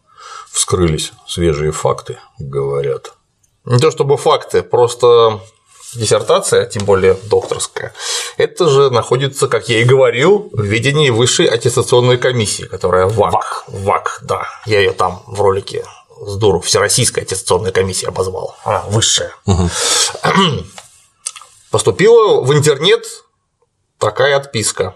Вскрылись 0.53 1.11
свежие 1.27 1.73
факты, 1.73 2.19
говорят. 2.39 3.15
Не 3.65 3.81
то 3.81 3.91
чтобы 3.91 4.17
факты, 4.19 4.63
просто 4.63 5.41
диссертация, 5.95 6.67
тем 6.67 6.85
более 6.85 7.15
докторская, 7.15 7.93
это 8.37 8.69
же 8.69 8.91
находится, 8.91 9.49
как 9.49 9.69
я 9.69 9.81
и 9.81 9.85
говорил, 9.85 10.51
в 10.53 10.63
ведении 10.63 11.11
высшей 11.11 11.47
аттестационной 11.47 12.19
комиссии, 12.19 12.65
которая 12.65 13.07
ВАК. 13.07 13.33
ВАК, 13.33 13.65
ВАК 13.69 14.19
да. 14.23 14.47
Я 14.67 14.81
ее 14.81 14.93
там 14.93 15.23
в 15.27 15.41
ролике 15.41 15.85
здорово, 16.21 16.63
Всероссийская 16.63 17.25
аттестационная 17.25 17.73
комиссия 17.73 18.09
обозвал. 18.09 18.57
Она 18.65 18.83
высшая. 18.89 19.33
Угу. 19.47 19.69
Поступила 21.71 22.41
в 22.41 22.53
интернет 22.53 23.05
такая 23.99 24.37
отписка. 24.37 24.95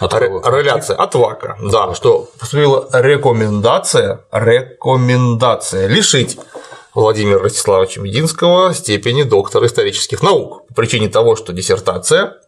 От 0.00 0.12
Реляция 0.12 0.96
от 0.96 1.14
ВАКа, 1.14 1.56
от 1.58 1.70
да, 1.70 1.94
что 1.94 2.28
поступила 2.38 2.88
рекомендация, 2.92 4.24
рекомендация 4.30 5.86
лишить 5.86 6.38
Владимира 6.96 7.38
Ростиславовича 7.38 8.00
Мединского 8.00 8.72
степени 8.72 9.22
доктора 9.22 9.66
исторических 9.66 10.22
наук 10.22 10.66
по 10.66 10.74
причине 10.74 11.10
того, 11.10 11.36
что 11.36 11.52
диссертация 11.52 12.38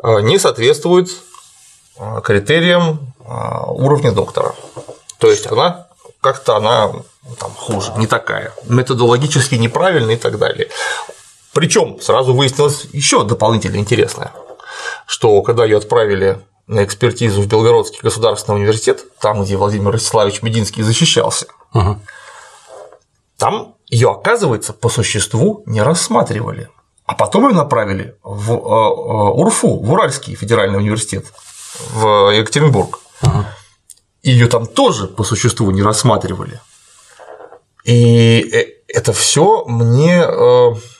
а, 0.00 0.20
не 0.20 0.38
соответствует 0.38 1.10
а, 1.98 2.20
критериям 2.20 3.12
а, 3.26 3.66
уровня 3.72 4.12
доктора. 4.12 4.54
То 5.18 5.28
есть 5.28 5.50
она 5.50 5.88
как-то 6.20 6.54
она 6.54 6.92
там, 7.40 7.50
хуже, 7.50 7.92
не 7.96 8.06
такая, 8.06 8.54
методологически 8.68 9.56
неправильная 9.56 10.14
и 10.14 10.18
так 10.18 10.38
далее. 10.38 10.68
Причем 11.52 12.00
сразу 12.00 12.34
выяснилось 12.34 12.86
еще 12.92 13.24
дополнительно 13.24 13.78
интересное, 13.78 14.32
что 15.06 15.42
когда 15.42 15.64
ее 15.64 15.78
отправили 15.78 16.38
на 16.68 16.84
экспертизу 16.84 17.42
в 17.42 17.48
Белгородский 17.48 17.98
государственный 18.00 18.58
университет, 18.58 19.04
там, 19.20 19.42
где 19.42 19.56
Владимир 19.56 19.90
Ростиславович 19.90 20.42
Мединский 20.42 20.84
защищался, 20.84 21.46
угу. 21.72 21.98
Там 23.44 23.74
ее, 23.90 24.10
оказывается, 24.10 24.72
по 24.72 24.88
существу 24.88 25.64
не 25.66 25.82
рассматривали. 25.82 26.70
А 27.04 27.14
потом 27.14 27.46
ее 27.50 27.54
направили 27.54 28.16
в 28.22 28.52
э, 28.52 28.54
э, 28.54 28.58
УРФУ, 28.58 29.80
в 29.80 29.92
Уральский 29.92 30.34
федеральный 30.34 30.78
университет, 30.78 31.26
в 31.92 32.30
Екатеринбург. 32.30 33.00
Ага. 33.20 33.54
Ее 34.22 34.46
там 34.46 34.66
тоже 34.66 35.08
по 35.08 35.24
существу 35.24 35.70
не 35.72 35.82
рассматривали. 35.82 36.58
И 37.84 38.40
э, 38.50 38.64
это 38.88 39.12
все 39.12 39.66
мне, 39.66 40.26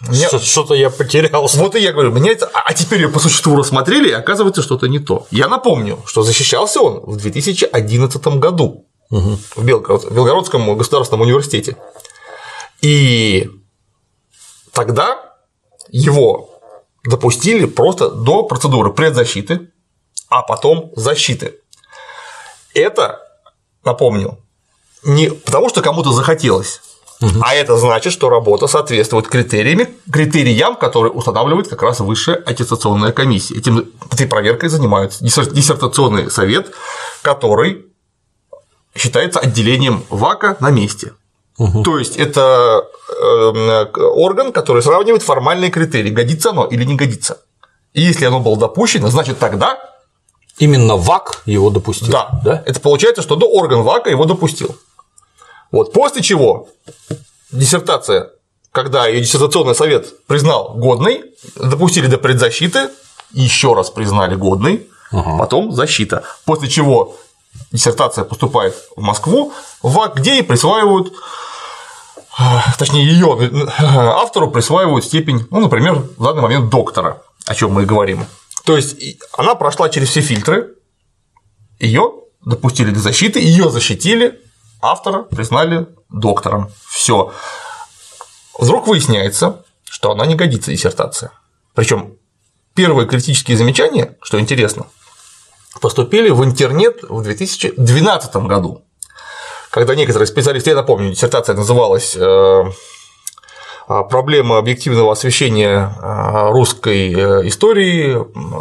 мне... 0.01 0.29
что-то 0.39 0.75
я 0.75 0.91
потерялся. 0.91 1.59
Вот 1.61 1.75
и 1.77 1.81
я 1.81 1.93
говорю, 1.95 2.13
мне 2.13 2.33
это, 2.33 2.51
а 2.53 2.75
теперь 2.75 3.01
ее 3.01 3.09
по 3.09 3.21
существу 3.21 3.57
рассмотрели, 3.57 4.11
и 4.11 4.13
оказывается 4.13 4.61
что-то 4.61 4.87
не 4.87 4.99
то. 4.99 5.27
Я 5.31 5.49
напомню, 5.49 5.99
что 6.05 6.23
защищался 6.23 6.83
он 6.83 7.01
в 7.07 7.17
2011 7.17 8.27
году 8.37 8.85
угу. 9.09 9.39
в 9.57 9.65
Белгородском 9.65 10.77
государственном 10.77 11.23
университете. 11.23 11.79
И 12.85 13.51
тогда 14.73 15.37
его 15.89 16.51
допустили 17.03 17.65
просто 17.65 18.11
до 18.11 18.43
процедуры 18.43 18.93
предзащиты, 18.93 19.71
а 20.29 20.43
потом 20.43 20.93
защиты. 20.95 21.61
Это, 22.75 23.23
напомню, 23.85 24.39
не 25.03 25.31
потому, 25.31 25.71
что 25.71 25.81
кому-то 25.81 26.13
захотелось, 26.13 26.83
угу. 27.23 27.41
а 27.41 27.55
это 27.55 27.79
значит, 27.79 28.13
что 28.13 28.29
работа 28.29 28.67
соответствует 28.67 29.29
критериями, 29.29 29.89
критериям, 30.13 30.77
которые 30.77 31.11
устанавливает 31.11 31.69
как 31.69 31.81
раз 31.83 32.01
высшая 32.01 32.37
аттестационная 32.37 33.13
комиссия. 33.13 33.57
Этим, 33.57 33.91
этой 34.13 34.27
проверкой 34.27 34.69
занимается 34.69 35.25
диссертационный 35.25 36.31
совет, 36.31 36.75
который 37.23 37.87
считается 38.95 39.41
отделением 39.41 40.05
ВАКа 40.11 40.59
на 40.61 40.69
месте. 40.69 41.15
Угу. 41.59 41.83
То 41.83 41.99
есть 41.99 42.17
это 42.17 42.87
эм, 43.23 43.89
орган, 43.95 44.53
который 44.53 44.83
сравнивает 44.83 45.23
формальные 45.23 45.71
критерии, 45.71 46.11
годится 46.11 46.51
оно 46.51 46.65
или 46.67 46.85
не 46.85 46.97
годится. 46.97 47.39
И 47.93 48.03
если 48.03 48.25
оно 48.25 48.41
было 48.41 48.57
допущено, 48.57 49.09
значит 49.09 49.39
тогда 49.39 49.79
Именно 50.59 50.97
ВАК 50.97 51.43
его 51.47 51.71
допустил. 51.71 52.13
Да, 52.13 52.41
да. 52.45 52.63
Это 52.65 52.81
получается, 52.81 53.23
что 53.23 53.35
до 53.35 53.47
орган 53.47 53.83
ВАКа 53.83 54.11
его 54.11 54.25
допустил. 54.25 54.77
Вот. 55.73 55.93
После 55.93 56.23
чего 56.23 56.69
диссертация, 57.51 58.31
когда 58.71 59.07
ее 59.07 59.21
диссертационный 59.21 59.75
совет 59.75 60.25
признал 60.27 60.75
годной, 60.75 61.25
допустили 61.57 62.07
до 62.07 62.19
предзащиты, 62.19 62.91
еще 63.33 63.75
раз 63.75 63.91
признали 63.91 64.37
годной, 64.37 64.87
угу. 65.11 65.39
потом 65.39 65.73
защита. 65.73 66.23
После 66.45 66.69
чего 66.69 67.17
диссертация 67.75 68.25
поступает 68.25 68.75
в 68.97 69.03
Москву, 69.03 69.53
ВАК, 69.83 70.17
где 70.17 70.39
и 70.39 70.43
присваивают 70.43 71.13
точнее, 72.79 73.07
ее 73.07 73.39
автору 73.79 74.51
присваивают 74.51 75.05
степень, 75.05 75.47
ну, 75.51 75.61
например, 75.61 75.95
в 76.17 76.23
данный 76.23 76.43
момент 76.43 76.71
доктора, 76.71 77.23
о 77.47 77.55
чем 77.55 77.73
мы 77.73 77.83
и 77.83 77.87
говорим. 77.87 78.27
То 78.65 78.77
есть 78.77 78.97
она 79.37 79.55
прошла 79.55 79.89
через 79.89 80.09
все 80.09 80.21
фильтры, 80.21 80.75
ее 81.79 82.13
допустили 82.45 82.91
до 82.91 83.01
защиты, 83.01 83.41
ее 83.41 83.71
защитили, 83.71 84.41
автора 84.81 85.23
признали 85.23 85.87
доктором. 86.11 86.71
Все. 86.89 87.33
Вдруг 88.59 88.87
выясняется, 88.87 89.65
что 89.85 90.11
она 90.11 90.27
не 90.27 90.35
годится 90.35 90.71
диссертация. 90.71 91.31
Причем 91.75 92.17
первые 92.75 93.09
критические 93.09 93.57
замечания, 93.57 94.17
что 94.23 94.41
интересно, 94.41 94.87
поступили 95.81 96.31
в 96.31 96.45
интернет 96.45 97.03
в 97.03 97.23
2012 97.23 98.37
году, 98.37 98.83
когда 99.71 99.95
некоторые 99.95 100.27
специалисты, 100.27 100.71
я 100.71 100.77
напомню, 100.77 101.11
диссертация 101.11 101.57
называлась 101.57 102.17
э, 102.17 102.65
проблема 103.87 104.59
объективного 104.59 105.13
освещения 105.13 105.93
э, 106.01 106.51
русской 106.51 107.13
э, 107.13 107.49
истории 107.49 108.13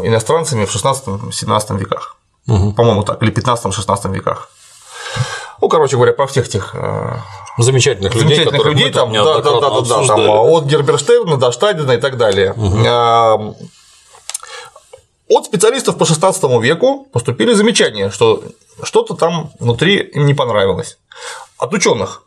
иностранцами 0.06 0.66
в 0.66 0.76
16-17 0.76 1.78
веках. 1.78 2.18
Угу. 2.48 2.74
По-моему, 2.74 3.04
так, 3.04 3.22
или 3.22 3.32
15-16 3.32 4.12
веках. 4.12 4.50
Ну, 5.62 5.70
короче 5.70 5.96
говоря, 5.96 6.14
про 6.14 6.28
всех 6.28 6.50
тех 6.50 6.76
замечательных 7.58 8.16
людей, 8.16 8.36
замечательных 8.36 8.66
людей 8.66 8.92
там, 8.92 9.14
да, 9.14 9.24
да, 9.24 9.42
да, 9.42 9.60
да, 9.70 9.82
да, 9.82 10.08
там, 10.08 10.20
от 10.28 10.66
Герберштейна 10.66 11.38
до 11.38 11.52
Штадина 11.52 11.92
и 11.92 11.98
так 11.98 12.18
далее. 12.18 12.54
Угу. 12.54 13.56
От 15.34 15.46
специалистов 15.46 15.98
по 15.98 16.04
XVI 16.04 16.62
веку 16.62 17.08
поступили 17.12 17.54
замечания, 17.54 18.12
что 18.12 18.44
что-то 18.84 19.16
там 19.16 19.50
внутри 19.60 19.98
им 19.98 20.28
не 20.28 20.36
понравилось. 20.36 21.00
От 21.58 21.74
ученых. 21.74 22.22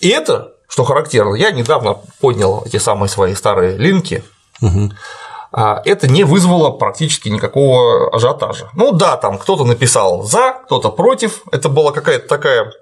И 0.00 0.08
это, 0.08 0.54
что 0.68 0.82
характерно, 0.82 1.36
я 1.36 1.52
недавно 1.52 2.00
поднял 2.20 2.64
эти 2.66 2.78
самые 2.78 3.08
свои 3.08 3.36
старые 3.36 3.76
линки. 3.76 4.24
Угу. 4.60 4.90
Это 5.84 6.08
не 6.08 6.24
вызвало 6.24 6.70
практически 6.72 7.28
никакого 7.28 8.12
ажиотажа. 8.12 8.70
Ну 8.74 8.90
да, 8.90 9.16
там 9.16 9.38
кто-то 9.38 9.64
написал 9.64 10.24
за, 10.24 10.54
кто-то 10.64 10.90
против. 10.90 11.42
Это 11.52 11.68
была 11.68 11.92
какая-то 11.92 12.26
такая 12.26 12.72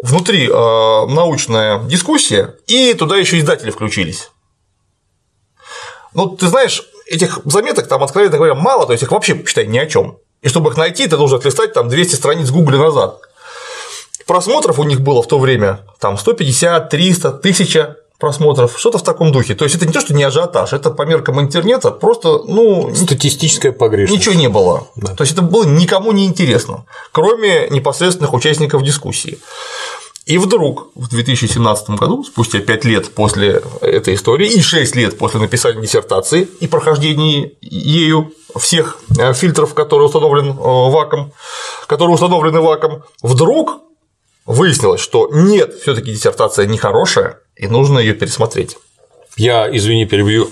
внутри 0.00 0.46
э, 0.46 1.06
научная 1.06 1.82
дискуссия, 1.82 2.54
и 2.68 2.94
туда 2.94 3.16
еще 3.16 3.40
издатели 3.40 3.70
включились. 3.70 4.30
Ну, 6.14 6.28
ты 6.28 6.46
знаешь, 6.46 6.84
этих 7.06 7.40
заметок 7.44 7.88
там, 7.88 8.02
откровенно 8.02 8.36
говоря, 8.36 8.54
мало, 8.54 8.86
то 8.86 8.92
есть 8.92 9.02
их 9.02 9.10
вообще, 9.10 9.42
считай, 9.46 9.66
ни 9.66 9.78
о 9.78 9.86
чем. 9.86 10.18
И 10.42 10.48
чтобы 10.48 10.70
их 10.70 10.76
найти, 10.76 11.06
ты 11.06 11.16
должен 11.16 11.38
отлистать 11.38 11.72
там 11.72 11.88
200 11.88 12.14
страниц 12.14 12.50
Гугля 12.50 12.78
назад. 12.78 13.20
Просмотров 14.26 14.78
у 14.78 14.84
них 14.84 15.00
было 15.00 15.22
в 15.22 15.28
то 15.28 15.38
время 15.38 15.80
там 16.00 16.18
150, 16.18 16.88
300, 16.88 17.28
1000 17.28 17.96
просмотров, 18.18 18.78
что-то 18.78 18.98
в 18.98 19.02
таком 19.02 19.30
духе. 19.30 19.54
То 19.54 19.64
есть 19.64 19.76
это 19.76 19.86
не 19.86 19.92
то, 19.92 20.00
что 20.00 20.14
не 20.14 20.24
ажиотаж, 20.24 20.72
это 20.72 20.90
по 20.90 21.02
меркам 21.02 21.40
интернета 21.40 21.90
просто, 21.90 22.40
ну… 22.46 22.94
Статистическая 22.94 23.72
погрешность. 23.72 24.18
Ничего 24.18 24.34
не 24.34 24.48
было. 24.48 24.88
Да. 24.96 25.14
То 25.14 25.22
есть 25.22 25.34
это 25.34 25.42
было 25.42 25.64
никому 25.64 26.12
не 26.12 26.26
интересно, 26.26 26.86
кроме 27.12 27.68
непосредственных 27.68 28.32
участников 28.32 28.82
дискуссии. 28.82 29.38
И 30.26 30.38
вдруг 30.38 30.90
в 30.96 31.08
2017 31.08 31.90
году, 31.90 32.24
спустя 32.24 32.58
5 32.58 32.84
лет 32.84 33.14
после 33.14 33.62
этой 33.80 34.14
истории 34.14 34.50
и 34.50 34.60
6 34.60 34.96
лет 34.96 35.16
после 35.16 35.38
написания 35.38 35.80
диссертации 35.80 36.48
и 36.58 36.66
прохождения 36.66 37.52
ею 37.60 38.32
всех 38.56 38.98
э, 39.16 39.32
фильтров, 39.34 39.72
которые 39.72 40.06
установлены 40.06 40.50
э, 40.50 40.54
ВАКом, 40.54 41.32
которые 41.86 42.14
установлены 42.14 42.60
ВАКом, 42.60 43.04
вдруг 43.22 43.82
выяснилось, 44.46 45.00
что 45.00 45.28
нет, 45.32 45.74
все 45.80 45.94
таки 45.94 46.10
диссертация 46.10 46.66
нехорошая, 46.66 47.38
и 47.54 47.68
нужно 47.68 48.00
ее 48.00 48.14
пересмотреть. 48.14 48.76
Я, 49.36 49.68
извини, 49.76 50.06
перебью. 50.06 50.50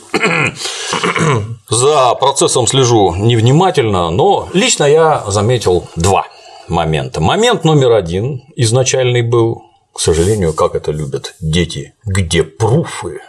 За 1.69 2.15
процессом 2.15 2.69
слежу 2.69 3.15
невнимательно, 3.17 4.11
но 4.11 4.49
лично 4.53 4.85
я 4.85 5.25
заметил 5.27 5.89
два 5.97 6.29
момента. 6.69 7.21
Момент 7.21 7.65
номер 7.65 7.93
один 7.93 8.43
изначальный 8.57 9.23
был, 9.23 9.63
к 9.93 10.01
сожалению, 10.01 10.53
как 10.53 10.75
это 10.75 10.91
любят 10.91 11.35
дети, 11.41 11.95
где 12.05 12.43
пруфы, 12.43 13.21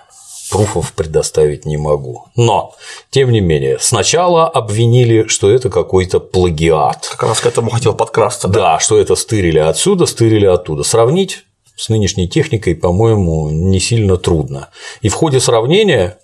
пруфов 0.50 0.94
предоставить 0.94 1.66
не 1.66 1.78
могу. 1.78 2.26
Но, 2.36 2.76
тем 3.10 3.32
не 3.32 3.42
менее, 3.42 3.78
сначала 3.80 4.48
обвинили, 4.48 5.28
что 5.28 5.50
это 5.50 5.70
какой-то 5.70 6.20
плагиат. 6.20 7.08
Как 7.12 7.24
раз 7.24 7.40
к 7.40 7.46
этому 7.46 7.70
хотел 7.70 7.94
подкрасться. 7.94 8.48
Да, 8.48 8.74
да 8.74 8.80
что 8.80 8.98
это 8.98 9.16
стырили 9.16 9.60
отсюда, 9.60 10.06
стырили 10.06 10.46
оттуда. 10.46 10.84
Сравнить 10.84 11.46
с 11.76 11.90
нынешней 11.90 12.30
техникой, 12.30 12.76
по-моему, 12.76 13.50
не 13.50 13.80
сильно 13.80 14.18
трудно. 14.18 14.70
И 15.02 15.10
в 15.10 15.14
ходе 15.14 15.40
сравнения, 15.40 16.18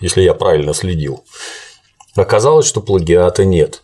если 0.00 0.22
я 0.22 0.34
правильно 0.34 0.74
следил, 0.74 1.24
оказалось, 2.16 2.66
что 2.66 2.80
плагиата 2.80 3.44
нет. 3.44 3.82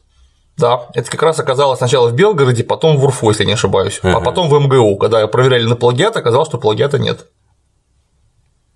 Да, 0.57 0.89
это 0.95 1.11
как 1.11 1.23
раз 1.23 1.39
оказалось 1.39 1.79
сначала 1.79 2.09
в 2.09 2.15
Белгороде, 2.15 2.65
потом 2.65 2.97
в 2.97 3.05
УРФУ, 3.05 3.29
если 3.29 3.45
не 3.45 3.53
ошибаюсь, 3.53 4.01
ага. 4.03 4.17
а 4.17 4.21
потом 4.21 4.49
в 4.49 4.59
МГУ. 4.59 4.97
Когда 4.97 5.27
проверяли 5.27 5.65
на 5.65 5.77
плагиат, 5.77 6.17
оказалось, 6.17 6.49
что 6.49 6.59
плагиата 6.59 6.99
нет. 6.99 7.27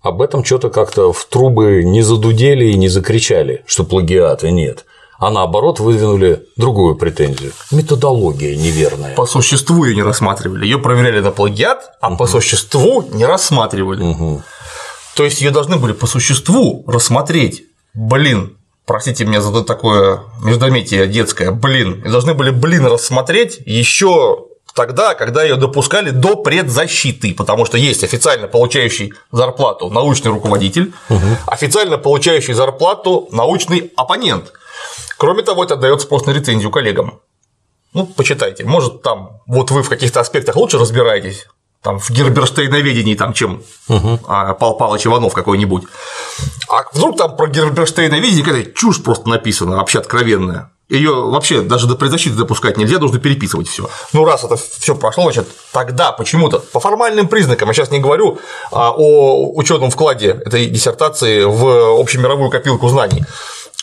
Об 0.02 0.22
этом 0.22 0.44
что-то 0.44 0.70
как-то 0.70 1.12
в 1.12 1.24
трубы 1.24 1.82
не 1.84 2.02
задудели 2.02 2.66
и 2.66 2.76
не 2.76 2.88
закричали, 2.88 3.64
что 3.66 3.84
плагиата 3.84 4.50
нет 4.50 4.84
а 5.20 5.30
наоборот 5.30 5.80
выдвинули 5.80 6.46
другую 6.56 6.96
претензию. 6.96 7.52
Методология 7.70 8.56
неверная. 8.56 9.14
По 9.14 9.26
существу 9.26 9.84
ее 9.84 9.94
не 9.94 10.02
рассматривали. 10.02 10.64
Ее 10.64 10.78
проверяли 10.78 11.20
на 11.20 11.30
плагиат, 11.30 11.90
а 12.00 12.08
угу. 12.08 12.16
по 12.16 12.26
существу 12.26 13.06
не 13.12 13.26
рассматривали. 13.26 14.02
Угу. 14.02 14.42
То 15.14 15.24
есть 15.24 15.42
ее 15.42 15.50
должны 15.50 15.76
были 15.76 15.92
по 15.92 16.06
существу 16.06 16.84
рассмотреть. 16.86 17.64
Блин, 17.92 18.56
простите 18.86 19.24
меня 19.24 19.40
за 19.40 19.62
такое 19.62 20.20
междометие 20.42 21.06
детское, 21.06 21.50
блин, 21.50 22.02
и 22.04 22.08
должны 22.08 22.34
были, 22.34 22.50
блин, 22.50 22.86
рассмотреть 22.86 23.60
еще 23.66 24.46
тогда, 24.74 25.14
когда 25.14 25.42
ее 25.42 25.56
допускали 25.56 26.10
до 26.10 26.36
предзащиты, 26.36 27.34
потому 27.34 27.66
что 27.66 27.76
есть 27.76 28.04
официально 28.04 28.48
получающий 28.48 29.12
зарплату 29.32 29.90
научный 29.90 30.30
руководитель, 30.30 30.92
угу. 31.08 31.20
официально 31.46 31.98
получающий 31.98 32.54
зарплату 32.54 33.28
научный 33.32 33.92
оппонент. 33.96 34.52
Кроме 35.18 35.42
того, 35.42 35.64
это 35.64 35.76
дает 35.76 36.00
спрос 36.00 36.26
на 36.26 36.30
рецензию 36.30 36.70
коллегам. 36.70 37.20
Ну, 37.92 38.06
почитайте. 38.06 38.64
Может, 38.64 39.02
там 39.02 39.40
вот 39.46 39.70
вы 39.70 39.82
в 39.82 39.88
каких-то 39.88 40.20
аспектах 40.20 40.56
лучше 40.56 40.78
разбираетесь, 40.78 41.46
там 41.82 41.98
в 41.98 42.10
герберштейноведении, 42.10 43.14
там, 43.14 43.32
чем 43.32 43.62
угу. 43.88 44.20
а, 44.26 44.54
Пал 44.54 44.76
Палыч 44.76 45.06
Иванов 45.06 45.32
какой-нибудь. 45.32 45.84
А 46.68 46.82
вдруг 46.92 47.16
там 47.16 47.36
про 47.36 47.46
герберштейноведение 47.46 48.44
какая-то 48.44 48.72
чушь 48.72 49.02
просто 49.02 49.28
написана, 49.28 49.76
вообще 49.76 49.98
откровенная. 49.98 50.70
Ее 50.90 51.12
вообще 51.12 51.62
даже 51.62 51.86
до 51.86 51.94
предзащиты 51.94 52.34
допускать 52.34 52.76
нельзя, 52.76 52.98
нужно 52.98 53.20
переписывать 53.20 53.68
все. 53.68 53.88
Ну, 54.12 54.24
раз 54.24 54.42
это 54.42 54.56
все 54.56 54.96
прошло, 54.96 55.22
значит, 55.22 55.46
тогда 55.72 56.10
почему-то 56.10 56.58
по 56.58 56.80
формальным 56.80 57.28
признакам, 57.28 57.68
я 57.68 57.74
сейчас 57.74 57.92
не 57.92 58.00
говорю 58.00 58.40
а, 58.72 58.90
о 58.90 59.52
учетном 59.54 59.90
вкладе 59.90 60.42
этой 60.44 60.66
диссертации 60.66 61.44
в 61.44 62.00
общемировую 62.00 62.50
копилку 62.50 62.88
знаний, 62.88 63.24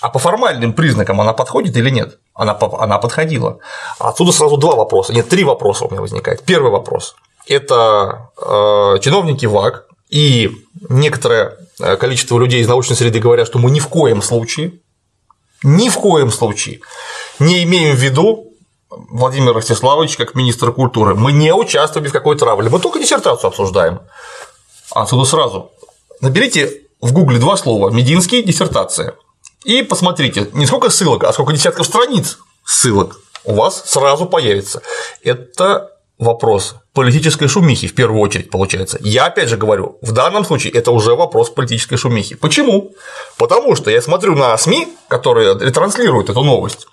а 0.01 0.09
по 0.09 0.19
формальным 0.19 0.73
признакам 0.73 1.19
она 1.21 1.33
подходит 1.33 1.75
или 1.75 1.89
нет? 1.89 2.19
Она, 2.33 2.57
она 2.79 2.99
подходила. 2.99 3.59
Отсюда 3.99 4.31
сразу 4.31 4.57
два 4.57 4.75
вопроса, 4.75 5.13
нет, 5.13 5.27
три 5.27 5.43
вопроса 5.43 5.85
у 5.85 5.91
меня 5.91 6.01
возникает. 6.01 6.43
Первый 6.43 6.71
вопрос– 6.71 7.15
это 7.47 8.29
э, 8.37 8.99
чиновники 9.01 9.45
ВАК 9.45 9.85
и 10.09 10.51
некоторое 10.89 11.57
э, 11.79 11.97
количество 11.97 12.37
людей 12.37 12.61
из 12.61 12.67
научной 12.67 12.95
среды 12.95 13.19
говорят, 13.19 13.47
что 13.47 13.59
мы 13.59 13.71
ни 13.71 13.79
в 13.79 13.87
коем 13.87 14.21
случае, 14.21 14.79
ни 15.63 15.89
в 15.89 15.95
коем 15.95 16.31
случае 16.31 16.81
не 17.39 17.63
имеем 17.63 17.95
в 17.95 17.99
виду 17.99 18.53
Владимир 18.89 19.53
Ростиславович 19.53 20.15
как 20.15 20.35
министр 20.35 20.71
культуры, 20.71 21.15
мы 21.15 21.31
не 21.31 21.53
участвуем 21.53 22.07
в 22.07 22.13
какой 22.13 22.37
травле, 22.37 22.69
мы 22.69 22.79
только 22.79 22.99
диссертацию 22.99 23.49
обсуждаем. 23.49 24.01
Отсюда 24.91 25.25
сразу 25.25 25.71
наберите 26.21 26.83
в 27.01 27.11
гугле 27.11 27.39
два 27.39 27.57
слова 27.57 27.89
«Мединский 27.89 28.43
диссертация», 28.43 29.15
и 29.63 29.81
посмотрите, 29.81 30.49
не 30.53 30.65
сколько 30.65 30.89
ссылок, 30.89 31.23
а 31.23 31.33
сколько 31.33 31.53
десятков 31.53 31.85
страниц 31.85 32.37
ссылок 32.65 33.19
у 33.43 33.53
вас 33.53 33.83
сразу 33.85 34.25
появится. 34.25 34.81
Это 35.23 35.91
вопрос 36.19 36.75
политической 36.93 37.47
шумихи 37.47 37.87
в 37.87 37.95
первую 37.95 38.21
очередь 38.21 38.49
получается. 38.49 38.97
Я 39.01 39.25
опять 39.27 39.49
же 39.49 39.57
говорю, 39.57 39.97
в 40.01 40.11
данном 40.11 40.45
случае 40.45 40.73
это 40.73 40.91
уже 40.91 41.15
вопрос 41.15 41.49
политической 41.49 41.95
шумихи. 41.95 42.35
Почему? 42.35 42.93
Потому 43.37 43.75
что 43.75 43.91
я 43.91 44.01
смотрю 44.01 44.35
на 44.35 44.57
СМИ, 44.57 44.87
которые 45.07 45.57
ретранслируют 45.57 46.29
эту 46.29 46.43
новость, 46.43 46.87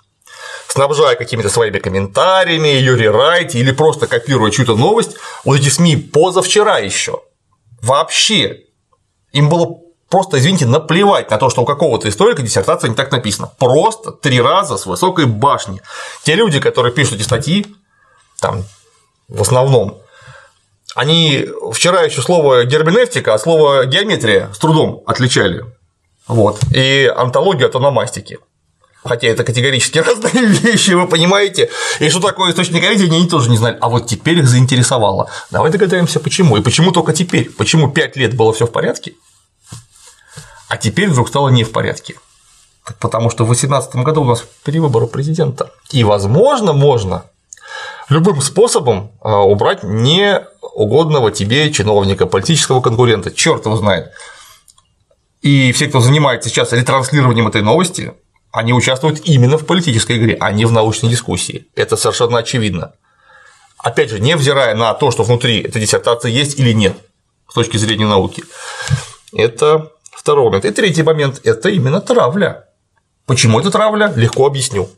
снабжая 0.67 1.15
какими-то 1.15 1.49
своими 1.49 1.79
комментариями, 1.79 2.67
ее 2.67 2.95
рерайте 2.95 3.59
или 3.59 3.71
просто 3.71 4.07
копируя 4.07 4.51
чью-то 4.51 4.75
новость, 4.75 5.15
вот 5.43 5.59
эти 5.59 5.69
СМИ 5.69 5.97
позавчера 5.97 6.77
еще 6.79 7.21
вообще 7.81 8.61
им 9.31 9.49
было 9.49 9.84
просто, 10.15 10.39
извините, 10.39 10.65
наплевать 10.65 11.29
на 11.29 11.37
то, 11.37 11.49
что 11.49 11.63
у 11.63 11.65
какого-то 11.65 12.07
историка 12.07 12.41
диссертация 12.41 12.87
не 12.87 12.95
так 12.95 13.11
написана. 13.11 13.51
Просто 13.59 14.13
три 14.13 14.39
раза 14.39 14.77
с 14.77 14.85
высокой 14.85 15.25
башни. 15.25 15.81
Те 16.23 16.35
люди, 16.35 16.61
которые 16.61 16.93
пишут 16.93 17.15
эти 17.15 17.23
статьи, 17.23 17.65
там 18.39 18.63
в 19.27 19.41
основном, 19.41 19.97
они 20.95 21.49
вчера 21.73 22.03
еще 22.03 22.21
слово 22.21 22.63
герменевтика, 22.63 23.33
а 23.33 23.37
слово 23.37 23.87
геометрия 23.87 24.53
с 24.53 24.57
трудом 24.57 25.03
отличали. 25.05 25.65
Вот. 26.29 26.61
И 26.73 27.11
антологию 27.13 27.67
от 27.67 27.75
ономастики. 27.75 28.39
хотя 29.03 29.27
это 29.27 29.43
категорически 29.43 29.97
разные 30.07 30.45
вещи, 30.45 30.91
вы 30.91 31.09
понимаете, 31.09 31.69
и 31.99 32.09
что 32.09 32.21
такое 32.21 32.51
источник 32.51 32.89
видения, 32.89 33.17
они 33.17 33.27
тоже 33.27 33.49
не 33.49 33.57
знали, 33.57 33.77
а 33.81 33.89
вот 33.89 34.07
теперь 34.07 34.39
их 34.39 34.47
заинтересовало. 34.47 35.29
Давай 35.51 35.71
догадаемся, 35.71 36.21
почему, 36.21 36.55
и 36.55 36.61
почему 36.61 36.93
только 36.93 37.11
теперь, 37.11 37.49
почему 37.49 37.91
5 37.91 38.15
лет 38.15 38.33
было 38.37 38.53
все 38.53 38.65
в 38.65 38.71
порядке, 38.71 39.15
а 40.75 40.77
теперь 40.77 41.09
вдруг 41.09 41.29
стало 41.29 41.47
не 41.47 41.63
в 41.63 41.71
порядке. 41.71 42.15
Потому 42.99 43.29
что 43.29 43.45
в 43.45 43.47
2018 43.47 43.95
году 43.95 44.23
у 44.23 44.25
нас 44.25 44.43
перевыборы 44.65 45.07
президента. 45.07 45.71
И, 45.89 46.03
возможно, 46.03 46.73
можно 46.73 47.23
любым 48.09 48.41
способом 48.41 49.13
а, 49.21 49.39
убрать 49.39 49.83
неугодного 49.83 51.31
тебе 51.31 51.71
чиновника, 51.71 52.25
политического 52.25 52.81
конкурента, 52.81 53.31
черт 53.31 53.65
его 53.65 53.77
знает. 53.77 54.11
И 55.41 55.71
все, 55.71 55.87
кто 55.87 56.01
занимается 56.01 56.49
сейчас 56.49 56.73
ретранслированием 56.73 57.47
этой 57.47 57.61
новости, 57.61 58.13
они 58.51 58.73
участвуют 58.73 59.21
именно 59.23 59.57
в 59.57 59.65
политической 59.65 60.17
игре, 60.17 60.35
а 60.41 60.51
не 60.51 60.65
в 60.65 60.73
научной 60.73 61.09
дискуссии. 61.09 61.67
Это 61.77 61.95
совершенно 61.95 62.39
очевидно. 62.39 62.91
Опять 63.77 64.09
же, 64.09 64.19
невзирая 64.19 64.75
на 64.75 64.93
то, 64.93 65.09
что 65.09 65.23
внутри 65.23 65.61
этой 65.61 65.81
диссертации 65.81 66.31
есть 66.31 66.59
или 66.59 66.73
нет 66.73 66.97
с 67.47 67.53
точки 67.53 67.77
зрения 67.77 68.07
науки. 68.07 68.43
Это 69.33 69.94
второй 70.25 70.45
момент. 70.45 70.65
И 70.65 70.71
третий 70.71 71.03
момент– 71.03 71.39
это 71.43 71.69
именно 71.69 72.01
травля. 72.01 72.67
Почему 73.27 73.59
это 73.59 73.69
травля? 73.69 74.11
Легко 74.15 74.47
объясню. 74.47 74.89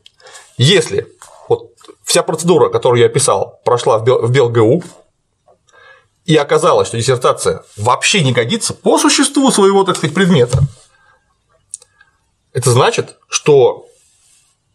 Если 0.58 1.06
вот 1.50 1.74
вся 2.06 2.24
процедура, 2.24 2.70
которую 2.70 3.02
я 3.02 3.08
описал, 3.08 3.60
прошла 3.66 3.98
в 4.00 4.32
БелГУ, 4.32 4.84
и 6.24 6.36
оказалось, 6.38 6.88
что 6.88 6.98
диссертация 6.98 7.64
вообще 7.76 8.24
не 8.24 8.32
годится 8.32 8.74
по 8.74 8.98
существу 8.98 9.52
своего, 9.52 9.84
так 9.84 9.98
сказать, 9.98 10.14
предмета, 10.16 10.60
это 12.54 12.72
значит, 12.72 13.18
что 13.28 13.86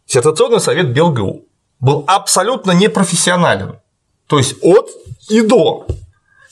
диссертационный 0.06 0.60
совет 0.60 0.92
БелГУ 0.92 1.46
был 1.80 2.04
абсолютно 2.06 2.72
непрофессионален, 2.72 3.80
то 4.26 4.36
есть 4.36 4.56
от 4.62 4.90
и 5.30 5.40
до. 5.40 5.86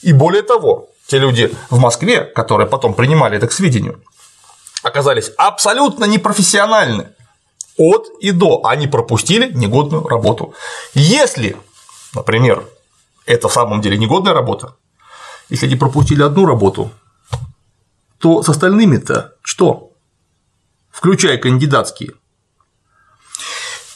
И 0.01 0.15
более 0.15 0.43
того, 0.43 0.90
те 1.11 1.19
люди 1.19 1.53
в 1.71 1.79
Москве, 1.81 2.21
которые 2.25 2.69
потом 2.69 2.95
принимали 2.95 3.37
это 3.37 3.49
к 3.49 3.53
сведению, 3.53 4.01
оказались 4.85 5.33
абсолютно 5.37 6.05
непрофессиональны 6.05 7.09
от 7.77 8.07
и 8.21 8.31
до, 8.31 8.65
они 8.65 8.87
пропустили 8.87 9.53
негодную 9.53 10.07
работу. 10.07 10.55
Если, 10.95 11.57
например, 12.15 12.65
это 13.27 13.49
в 13.49 13.53
самом 13.53 13.81
деле 13.81 13.99
негодная 13.99 14.35
работа, 14.35 14.77
если 15.49 15.67
они 15.67 15.75
пропустили 15.75 16.23
одну 16.23 16.47
работу, 16.47 16.93
то 18.19 18.45
с 18.45 18.49
остальными-то 18.49 19.35
что? 19.43 19.91
Включая 20.93 21.39
кандидатские. 21.39 22.13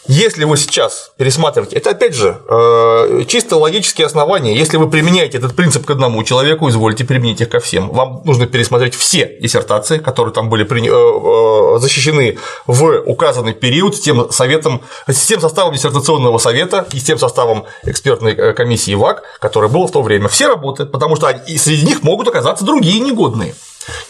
Если 0.06 0.44
вы 0.44 0.58
сейчас 0.58 1.12
пересматриваете, 1.16 1.76
это 1.76 1.90
опять 1.90 2.14
же 2.14 2.36
э, 2.46 3.24
чисто 3.26 3.56
логические 3.56 4.06
основания. 4.06 4.54
Если 4.54 4.76
вы 4.76 4.90
применяете 4.90 5.38
этот 5.38 5.56
принцип 5.56 5.86
к 5.86 5.90
одному 5.90 6.22
человеку, 6.24 6.68
извольте 6.68 7.04
применить 7.06 7.40
их 7.40 7.48
ко 7.48 7.58
всем. 7.58 7.88
Вам 7.88 8.20
нужно 8.24 8.46
пересмотреть 8.46 8.94
все 8.94 9.38
диссертации, 9.40 9.98
которые 9.98 10.34
там 10.34 10.50
были 10.50 10.66
э, 10.66 11.76
э, 11.76 11.78
защищены 11.78 12.36
в 12.66 13.02
указанный 13.06 13.54
период 13.54 13.96
с 13.96 14.00
тем 14.00 14.30
советом, 14.30 14.82
с 15.06 15.24
тем 15.24 15.40
составом 15.40 15.72
диссертационного 15.72 16.36
совета 16.36 16.86
и 16.92 16.98
с 16.98 17.04
тем 17.04 17.18
составом 17.18 17.64
экспертной 17.84 18.52
комиссии 18.52 18.94
ВАК, 18.94 19.22
который 19.40 19.70
был 19.70 19.86
в 19.86 19.92
то 19.92 20.02
время. 20.02 20.28
Все 20.28 20.48
работы, 20.48 20.84
потому 20.84 21.16
что 21.16 21.34
среди 21.46 21.86
них 21.86 22.02
могут 22.02 22.28
оказаться 22.28 22.66
другие 22.66 23.00
негодные. 23.00 23.54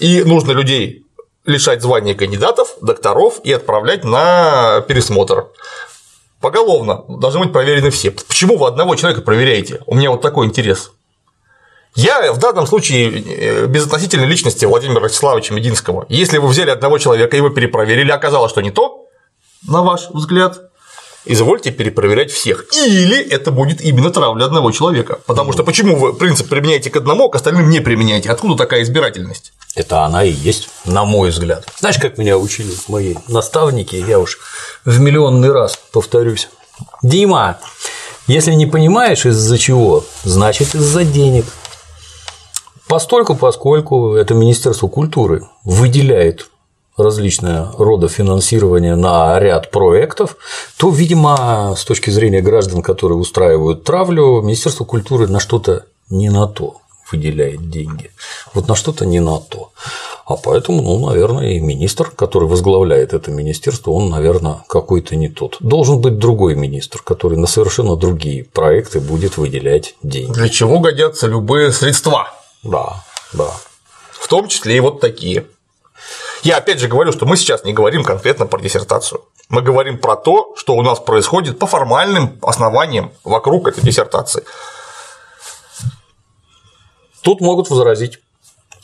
И 0.00 0.24
нужно 0.24 0.50
людей 0.50 1.04
лишать 1.46 1.82
звания 1.82 2.14
кандидатов, 2.14 2.76
докторов 2.80 3.40
и 3.44 3.52
отправлять 3.52 4.04
на 4.04 4.80
пересмотр. 4.88 5.48
Поголовно 6.40 7.04
должны 7.08 7.40
быть 7.40 7.52
проверены 7.52 7.90
все. 7.90 8.10
Почему 8.10 8.58
вы 8.58 8.66
одного 8.66 8.96
человека 8.96 9.22
проверяете? 9.22 9.80
У 9.86 9.94
меня 9.94 10.10
вот 10.10 10.20
такой 10.20 10.46
интерес. 10.46 10.92
Я 11.94 12.32
в 12.32 12.38
данном 12.38 12.66
случае 12.66 13.22
э, 13.22 13.66
безотносительной 13.66 14.26
личности 14.26 14.64
Владимира 14.64 15.00
Ростиславовича 15.00 15.54
Мединского. 15.54 16.06
Если 16.08 16.38
вы 16.38 16.48
взяли 16.48 16.70
одного 16.70 16.98
человека 16.98 17.36
и 17.36 17.38
его 17.38 17.50
перепроверили, 17.50 18.10
оказалось, 18.10 18.50
что 18.50 18.62
не 18.62 18.72
то, 18.72 19.06
на 19.68 19.82
ваш 19.82 20.10
взгляд, 20.10 20.58
извольте 21.24 21.70
перепроверять 21.70 22.32
всех. 22.32 22.66
Или 22.74 23.22
это 23.22 23.52
будет 23.52 23.80
именно 23.80 24.10
травля 24.10 24.44
одного 24.44 24.72
человека. 24.72 25.20
Потому 25.26 25.52
что 25.52 25.62
почему 25.62 25.96
вы 25.96 26.14
принцип 26.14 26.48
применяете 26.48 26.90
к 26.90 26.96
одному, 26.96 27.26
а 27.26 27.30
к 27.30 27.36
остальным 27.36 27.70
не 27.70 27.80
применяете? 27.80 28.30
Откуда 28.30 28.56
такая 28.56 28.82
избирательность? 28.82 29.52
Это 29.74 30.04
она 30.04 30.24
и 30.24 30.30
есть, 30.30 30.68
на 30.84 31.04
мой 31.04 31.30
взгляд. 31.30 31.66
Знаешь, 31.78 31.98
как 31.98 32.16
меня 32.16 32.38
учили 32.38 32.72
мои 32.88 33.16
наставники, 33.26 33.96
я 33.96 34.20
уж 34.20 34.38
в 34.84 35.00
миллионный 35.00 35.50
раз 35.50 35.78
повторюсь. 35.92 36.48
Дима, 37.02 37.58
если 38.26 38.52
не 38.52 38.66
понимаешь 38.66 39.26
из-за 39.26 39.58
чего, 39.58 40.04
значит 40.22 40.74
из-за 40.74 41.04
денег. 41.04 41.46
Постольку, 42.88 43.34
поскольку 43.34 44.14
это 44.14 44.34
Министерство 44.34 44.86
культуры 44.86 45.42
выделяет 45.64 46.48
различные 46.96 47.70
рода 47.76 48.06
финансирования 48.06 48.94
на 48.94 49.38
ряд 49.40 49.72
проектов, 49.72 50.36
то, 50.76 50.90
видимо, 50.90 51.74
с 51.76 51.84
точки 51.84 52.10
зрения 52.10 52.40
граждан, 52.40 52.82
которые 52.82 53.18
устраивают 53.18 53.82
травлю, 53.82 54.40
Министерство 54.42 54.84
культуры 54.84 55.26
на 55.26 55.40
что-то 55.40 55.86
не 56.08 56.28
на 56.28 56.46
то 56.46 56.76
выделяет 57.10 57.70
деньги. 57.70 58.10
Вот 58.52 58.68
на 58.68 58.74
что-то 58.74 59.06
не 59.06 59.20
на 59.20 59.38
то. 59.40 59.72
А 60.26 60.36
поэтому, 60.36 60.82
ну, 60.82 61.06
наверное, 61.06 61.52
и 61.52 61.60
министр, 61.60 62.10
который 62.10 62.48
возглавляет 62.48 63.12
это 63.12 63.30
министерство, 63.30 63.90
он, 63.90 64.08
наверное, 64.08 64.64
какой-то 64.68 65.16
не 65.16 65.28
тот. 65.28 65.56
Должен 65.60 66.00
быть 66.00 66.18
другой 66.18 66.54
министр, 66.54 67.02
который 67.02 67.36
на 67.36 67.46
совершенно 67.46 67.96
другие 67.96 68.44
проекты 68.44 69.00
будет 69.00 69.36
выделять 69.36 69.94
деньги. 70.02 70.32
Для 70.32 70.48
чего 70.48 70.80
годятся 70.80 71.26
любые 71.26 71.72
средства? 71.72 72.28
Да, 72.62 73.04
да. 73.32 73.50
В 74.12 74.28
том 74.28 74.48
числе 74.48 74.76
и 74.76 74.80
вот 74.80 75.00
такие. 75.00 75.44
Я 76.42 76.58
опять 76.58 76.78
же 76.78 76.88
говорю, 76.88 77.12
что 77.12 77.26
мы 77.26 77.36
сейчас 77.36 77.64
не 77.64 77.72
говорим 77.72 78.04
конкретно 78.04 78.46
про 78.46 78.60
диссертацию. 78.60 79.22
Мы 79.48 79.62
говорим 79.62 79.98
про 79.98 80.16
то, 80.16 80.54
что 80.56 80.74
у 80.74 80.82
нас 80.82 80.98
происходит 80.98 81.58
по 81.58 81.66
формальным 81.66 82.38
основаниям 82.42 83.12
вокруг 83.24 83.68
этой 83.68 83.82
диссертации. 83.82 84.44
Тут 87.24 87.40
могут 87.40 87.70
возразить, 87.70 88.18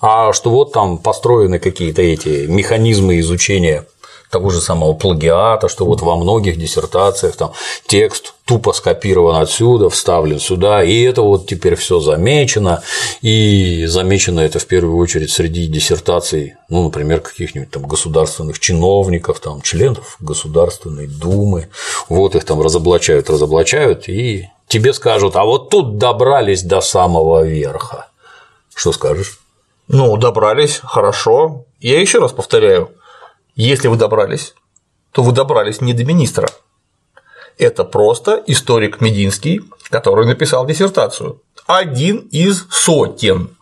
а 0.01 0.33
что 0.33 0.49
вот 0.49 0.73
там 0.73 0.97
построены 0.97 1.59
какие-то 1.59 2.01
эти 2.01 2.47
механизмы 2.47 3.21
изучения 3.21 3.85
того 4.31 4.49
же 4.49 4.61
самого 4.61 4.95
плагиата, 4.95 5.69
что 5.69 5.85
вот 5.85 6.01
во 6.01 6.17
многих 6.17 6.57
диссертациях 6.57 7.37
там 7.37 7.53
текст 7.87 8.35
тупо 8.47 8.73
скопирован 8.73 9.43
отсюда, 9.43 9.91
вставлен 9.91 10.39
сюда, 10.39 10.83
и 10.83 11.03
это 11.03 11.21
вот 11.21 11.49
теперь 11.49 11.75
все 11.75 12.01
замечено, 12.01 12.83
и 13.21 13.85
замечено 13.87 14.41
это 14.41 14.59
в 14.59 14.67
первую 14.67 14.97
очередь 14.97 15.31
среди 15.31 15.67
диссертаций, 15.67 16.55
ну, 16.71 16.85
например, 16.85 17.21
каких-нибудь 17.21 17.71
там 17.71 17.83
государственных 17.83 18.59
чиновников, 18.59 19.41
там, 19.41 19.61
членов 19.61 20.17
Государственной 20.21 21.09
Думы, 21.09 21.69
вот 22.09 22.37
их 22.37 22.45
там 22.45 22.63
разоблачают, 22.63 23.29
разоблачают, 23.29 24.09
и 24.09 24.49
тебе 24.67 24.95
скажут, 24.95 25.37
а 25.37 25.45
вот 25.45 25.69
тут 25.69 25.99
добрались 25.99 26.63
до 26.63 26.81
самого 26.81 27.45
верха. 27.45 28.10
Что 28.75 28.93
скажешь? 28.93 29.39
Ну, 29.89 30.17
добрались, 30.17 30.81
хорошо. 30.83 31.65
Я 31.81 32.01
еще 32.01 32.19
раз 32.19 32.33
повторяю, 32.33 32.91
если 33.55 33.89
вы 33.89 33.97
добрались, 33.97 34.55
то 35.13 35.23
вы 35.23 35.33
добрались 35.33 35.81
не 35.81 35.93
до 35.93 36.05
министра. 36.05 36.49
Это 37.59 37.85
просто 37.85 38.43
историк 38.47 39.01
Мединский, 39.01 39.61
который 39.91 40.27
написал 40.27 40.67
диссертацию. 40.67 41.43
Один 41.67 42.29
из 42.31 42.67
сотен. 42.71 43.57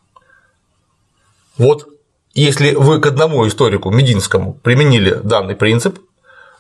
Вот 1.56 1.88
если 2.34 2.74
вы 2.74 3.00
к 3.00 3.06
одному 3.06 3.46
историку 3.48 3.90
Мединскому 3.90 4.54
применили 4.54 5.14
данный 5.24 5.56
принцип, 5.56 5.98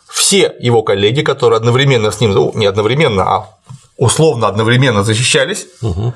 все 0.08 0.52
его 0.58 0.82
коллеги, 0.82 1.20
которые 1.22 1.58
одновременно 1.58 2.10
с 2.10 2.20
ним, 2.20 2.32
ну, 2.32 2.52
не 2.54 2.66
одновременно, 2.66 3.22
а 3.22 3.58
условно 3.96 4.48
одновременно 4.48 5.04
защищались, 5.04 5.68
угу. 5.80 6.14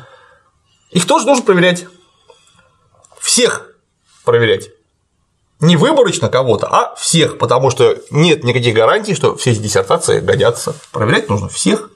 их 0.91 1.07
тоже 1.07 1.27
нужно 1.27 1.45
проверять. 1.45 1.87
Всех 3.23 3.69
проверять 4.25 4.71
не 5.61 5.77
выборочно 5.77 6.29
кого-то, 6.29 6.67
а 6.67 6.95
всех, 6.97 7.39
потому 7.39 7.71
что 7.71 7.97
нет 8.11 8.43
никаких 8.43 8.75
гарантий, 8.75 9.15
что 9.15 9.37
все 9.37 9.53
эти 9.53 9.61
диссертации 9.61 10.19
годятся. 10.19 10.75
Проверять 10.91 11.29
нужно 11.29 11.49
всех. 11.49 11.91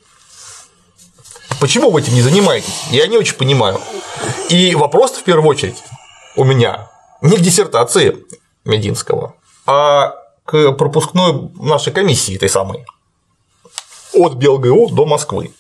Почему 1.61 1.91
вы 1.91 2.01
этим 2.01 2.15
не 2.15 2.23
занимаетесь? 2.23 2.85
Я 2.91 3.09
не 3.09 3.19
очень 3.19 3.35
понимаю. 3.35 3.81
И 4.51 4.75
вопрос 4.77 5.13
в 5.13 5.25
первую 5.25 5.49
очередь 5.49 5.83
у 6.37 6.45
меня 6.45 6.89
не 7.23 7.37
к 7.37 7.41
диссертации 7.41 8.25
Мединского, 8.65 9.35
а 9.67 10.15
к 10.45 10.73
пропускной 10.73 11.51
нашей 11.57 11.93
комиссии 11.93 12.37
этой 12.37 12.49
самой 12.49 12.87
от 14.13 14.35
БелГУ 14.35 14.91
до 14.91 15.07
Москвы. 15.07 15.53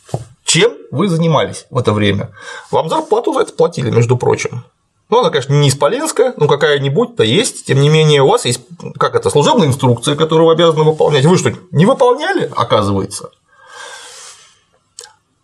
Чем 0.44 0.72
вы 0.92 1.08
занимались 1.08 1.66
в 1.70 1.78
это 1.78 1.92
время? 1.92 2.30
Вам 2.70 2.88
зарплату 2.88 3.32
за 3.34 3.40
это 3.40 3.52
платили, 3.52 3.90
между 3.90 4.16
прочим. 4.16 4.64
Ну, 5.08 5.20
она, 5.20 5.30
конечно, 5.30 5.52
не 5.52 5.68
исполинская, 5.68 6.34
но 6.36 6.48
какая-нибудь-то 6.48 7.22
есть. 7.22 7.66
Тем 7.66 7.80
не 7.80 7.88
менее, 7.88 8.22
у 8.22 8.28
вас 8.28 8.44
есть, 8.44 8.60
как 8.98 9.14
это, 9.14 9.30
служебная 9.30 9.68
инструкция, 9.68 10.16
которую 10.16 10.46
вы 10.46 10.52
обязаны 10.52 10.82
выполнять. 10.82 11.24
Вы 11.24 11.38
что, 11.38 11.52
не 11.70 11.86
выполняли, 11.86 12.50
оказывается? 12.56 13.30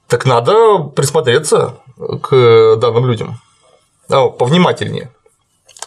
Так 0.09 0.27
надо 0.27 0.79
присмотреться 0.79 1.77
к 1.97 2.77
данным 2.77 3.07
людям. 3.07 3.41
А, 4.09 4.29
повнимательнее. 4.29 5.13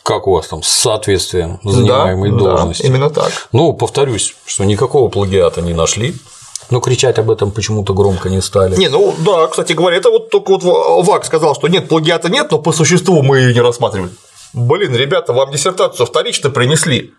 Как 0.04 0.28
у 0.28 0.34
вас 0.34 0.48
там 0.48 0.64
с 0.64 0.70
соответствием 0.70 1.60
занимаемой 1.64 2.32
да, 2.32 2.38
должности? 2.38 2.84
Да, 2.84 2.88
именно 2.88 3.10
так. 3.10 3.32
Ну, 3.52 3.74
повторюсь, 3.74 4.36
что 4.46 4.64
никакого 4.64 5.10
плагиата 5.10 5.62
не 5.62 5.74
нашли, 5.74 6.16
но 6.70 6.80
кричать 6.80 7.20
об 7.20 7.30
этом 7.32 7.52
почему-то 7.52 7.94
громко 7.94 8.30
не 8.30 8.42
стали. 8.42 8.76
Не, 8.76 8.90
ну 8.90 9.14
да, 9.20 9.48
кстати 9.48 9.74
говоря, 9.74 9.98
это 9.98 10.10
вот 10.10 10.30
только 10.30 10.58
вот 10.58 11.06
ВАК 11.06 11.26
сказал, 11.26 11.56
что 11.56 11.68
нет, 11.68 11.88
плагиата 11.88 12.30
нет, 12.30 12.52
но 12.52 12.60
по 12.60 12.72
существу 12.72 13.22
мы 13.22 13.40
ее 13.40 13.54
не 13.54 13.62
рассматривали. 13.62 14.12
Блин, 14.54 14.96
ребята, 14.96 15.34
вам 15.34 15.52
диссертацию 15.52 16.06
вторично 16.06 16.50
принесли. 16.50 17.14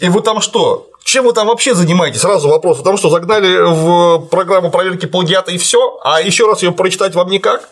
И 0.00 0.08
вы 0.08 0.22
там 0.22 0.40
что? 0.40 0.88
Чем 1.04 1.24
вы 1.24 1.32
там 1.32 1.46
вообще 1.46 1.74
занимаетесь? 1.74 2.20
Сразу 2.20 2.48
вопрос. 2.48 2.82
Там 2.82 2.96
что, 2.96 3.10
загнали 3.10 3.58
в 3.58 4.26
программу 4.26 4.70
проверки 4.70 5.06
плагиата 5.06 5.52
и 5.52 5.58
все? 5.58 5.98
А 6.02 6.20
еще 6.20 6.46
раз 6.46 6.62
ее 6.62 6.72
прочитать 6.72 7.14
вам 7.14 7.30
никак? 7.30 7.68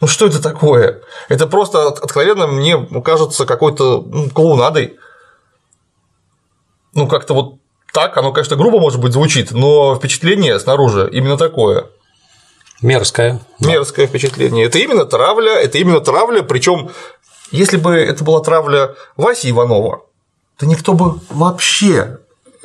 Ну 0.00 0.06
что 0.06 0.26
это 0.26 0.42
такое? 0.42 1.02
Это 1.28 1.46
просто 1.46 1.88
откровенно 1.88 2.46
мне 2.46 2.78
кажется 3.04 3.44
какой-то 3.44 4.02
ну, 4.06 4.30
клоунадой. 4.30 4.96
Ну, 6.94 7.08
как-то 7.08 7.34
вот 7.34 7.54
так, 7.94 8.16
оно, 8.16 8.32
конечно, 8.32 8.56
грубо, 8.56 8.80
может 8.80 9.00
быть, 9.00 9.12
звучит, 9.12 9.52
но 9.52 9.94
впечатление 9.94 10.58
снаружи 10.58 11.08
именно 11.12 11.38
такое. 11.38 11.86
Мерзкое. 12.82 13.40
Мерзкое 13.60 14.08
впечатление. 14.08 14.66
Это 14.66 14.80
именно 14.80 15.04
травля, 15.04 15.60
это 15.60 15.78
именно 15.78 16.00
травля, 16.00 16.42
причем, 16.42 16.90
если 17.52 17.76
бы 17.76 17.94
это 17.94 18.24
была 18.24 18.40
травля 18.40 18.96
Васи 19.16 19.48
Иванова, 19.50 20.02
то 20.58 20.66
никто 20.66 20.94
бы 20.94 21.20
вообще 21.30 22.18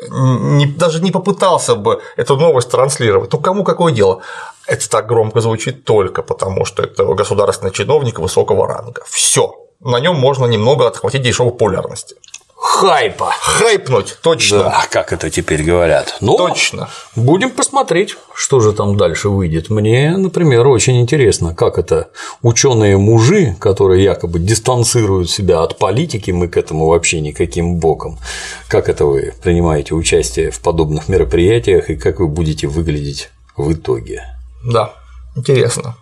не, 0.10 0.66
даже 0.66 1.00
не 1.00 1.12
попытался 1.12 1.76
бы 1.76 2.02
эту 2.18 2.36
новость 2.36 2.72
транслировать. 2.72 3.32
Ну, 3.32 3.40
кому 3.40 3.64
какое 3.64 3.94
дело? 3.94 4.22
Это 4.66 4.90
так 4.90 5.06
громко 5.06 5.42
звучит 5.42 5.86
только 5.86 6.24
потому, 6.24 6.66
что 6.66 6.82
это 6.82 7.06
государственный 7.06 7.72
чиновник 7.72 8.18
высокого 8.18 8.68
ранга. 8.68 9.04
Все. 9.06 9.56
На 9.80 10.00
нем 10.00 10.16
можно 10.16 10.48
немного 10.48 10.88
отхватить 10.88 11.22
дешевой 11.22 11.52
популярности. 11.52 12.16
Хайпа. 12.62 13.32
Хайпнуть, 13.40 14.18
точно. 14.22 14.64
Да, 14.64 14.86
как 14.92 15.14
это 15.14 15.30
теперь 15.30 15.64
говорят. 15.64 16.18
Ну, 16.20 16.36
точно. 16.36 16.90
Будем 17.16 17.52
посмотреть, 17.52 18.18
что 18.34 18.60
же 18.60 18.74
там 18.74 18.98
дальше 18.98 19.30
выйдет. 19.30 19.70
Мне, 19.70 20.18
например, 20.18 20.68
очень 20.68 21.00
интересно, 21.00 21.56
как 21.56 21.78
это 21.78 22.10
ученые 22.42 22.98
мужи, 22.98 23.56
которые 23.62 24.04
якобы 24.04 24.40
дистанцируют 24.40 25.30
себя 25.30 25.64
от 25.64 25.78
политики, 25.78 26.32
мы 26.32 26.50
к 26.50 26.58
этому 26.58 26.88
вообще 26.88 27.22
никаким 27.22 27.78
боком. 27.78 28.20
Как 28.68 28.90
это 28.90 29.06
вы 29.06 29.34
принимаете 29.42 29.96
участие 29.96 30.52
в 30.52 30.60
подобных 30.60 31.08
мероприятиях 31.08 31.90
и 31.90 31.96
как 31.96 32.20
вы 32.20 32.28
будете 32.28 32.68
выглядеть 32.68 33.30
в 33.56 33.72
итоге? 33.72 34.24
Да, 34.66 34.94
интересно. 35.38 35.96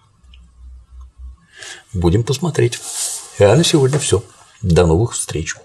Будем 1.94 2.24
посмотреть. 2.24 2.80
А 3.40 3.56
на 3.56 3.64
сегодня 3.64 4.00
все. 4.00 4.24
До 4.64 4.88
новых 4.88 5.14
встреч. 5.14 5.56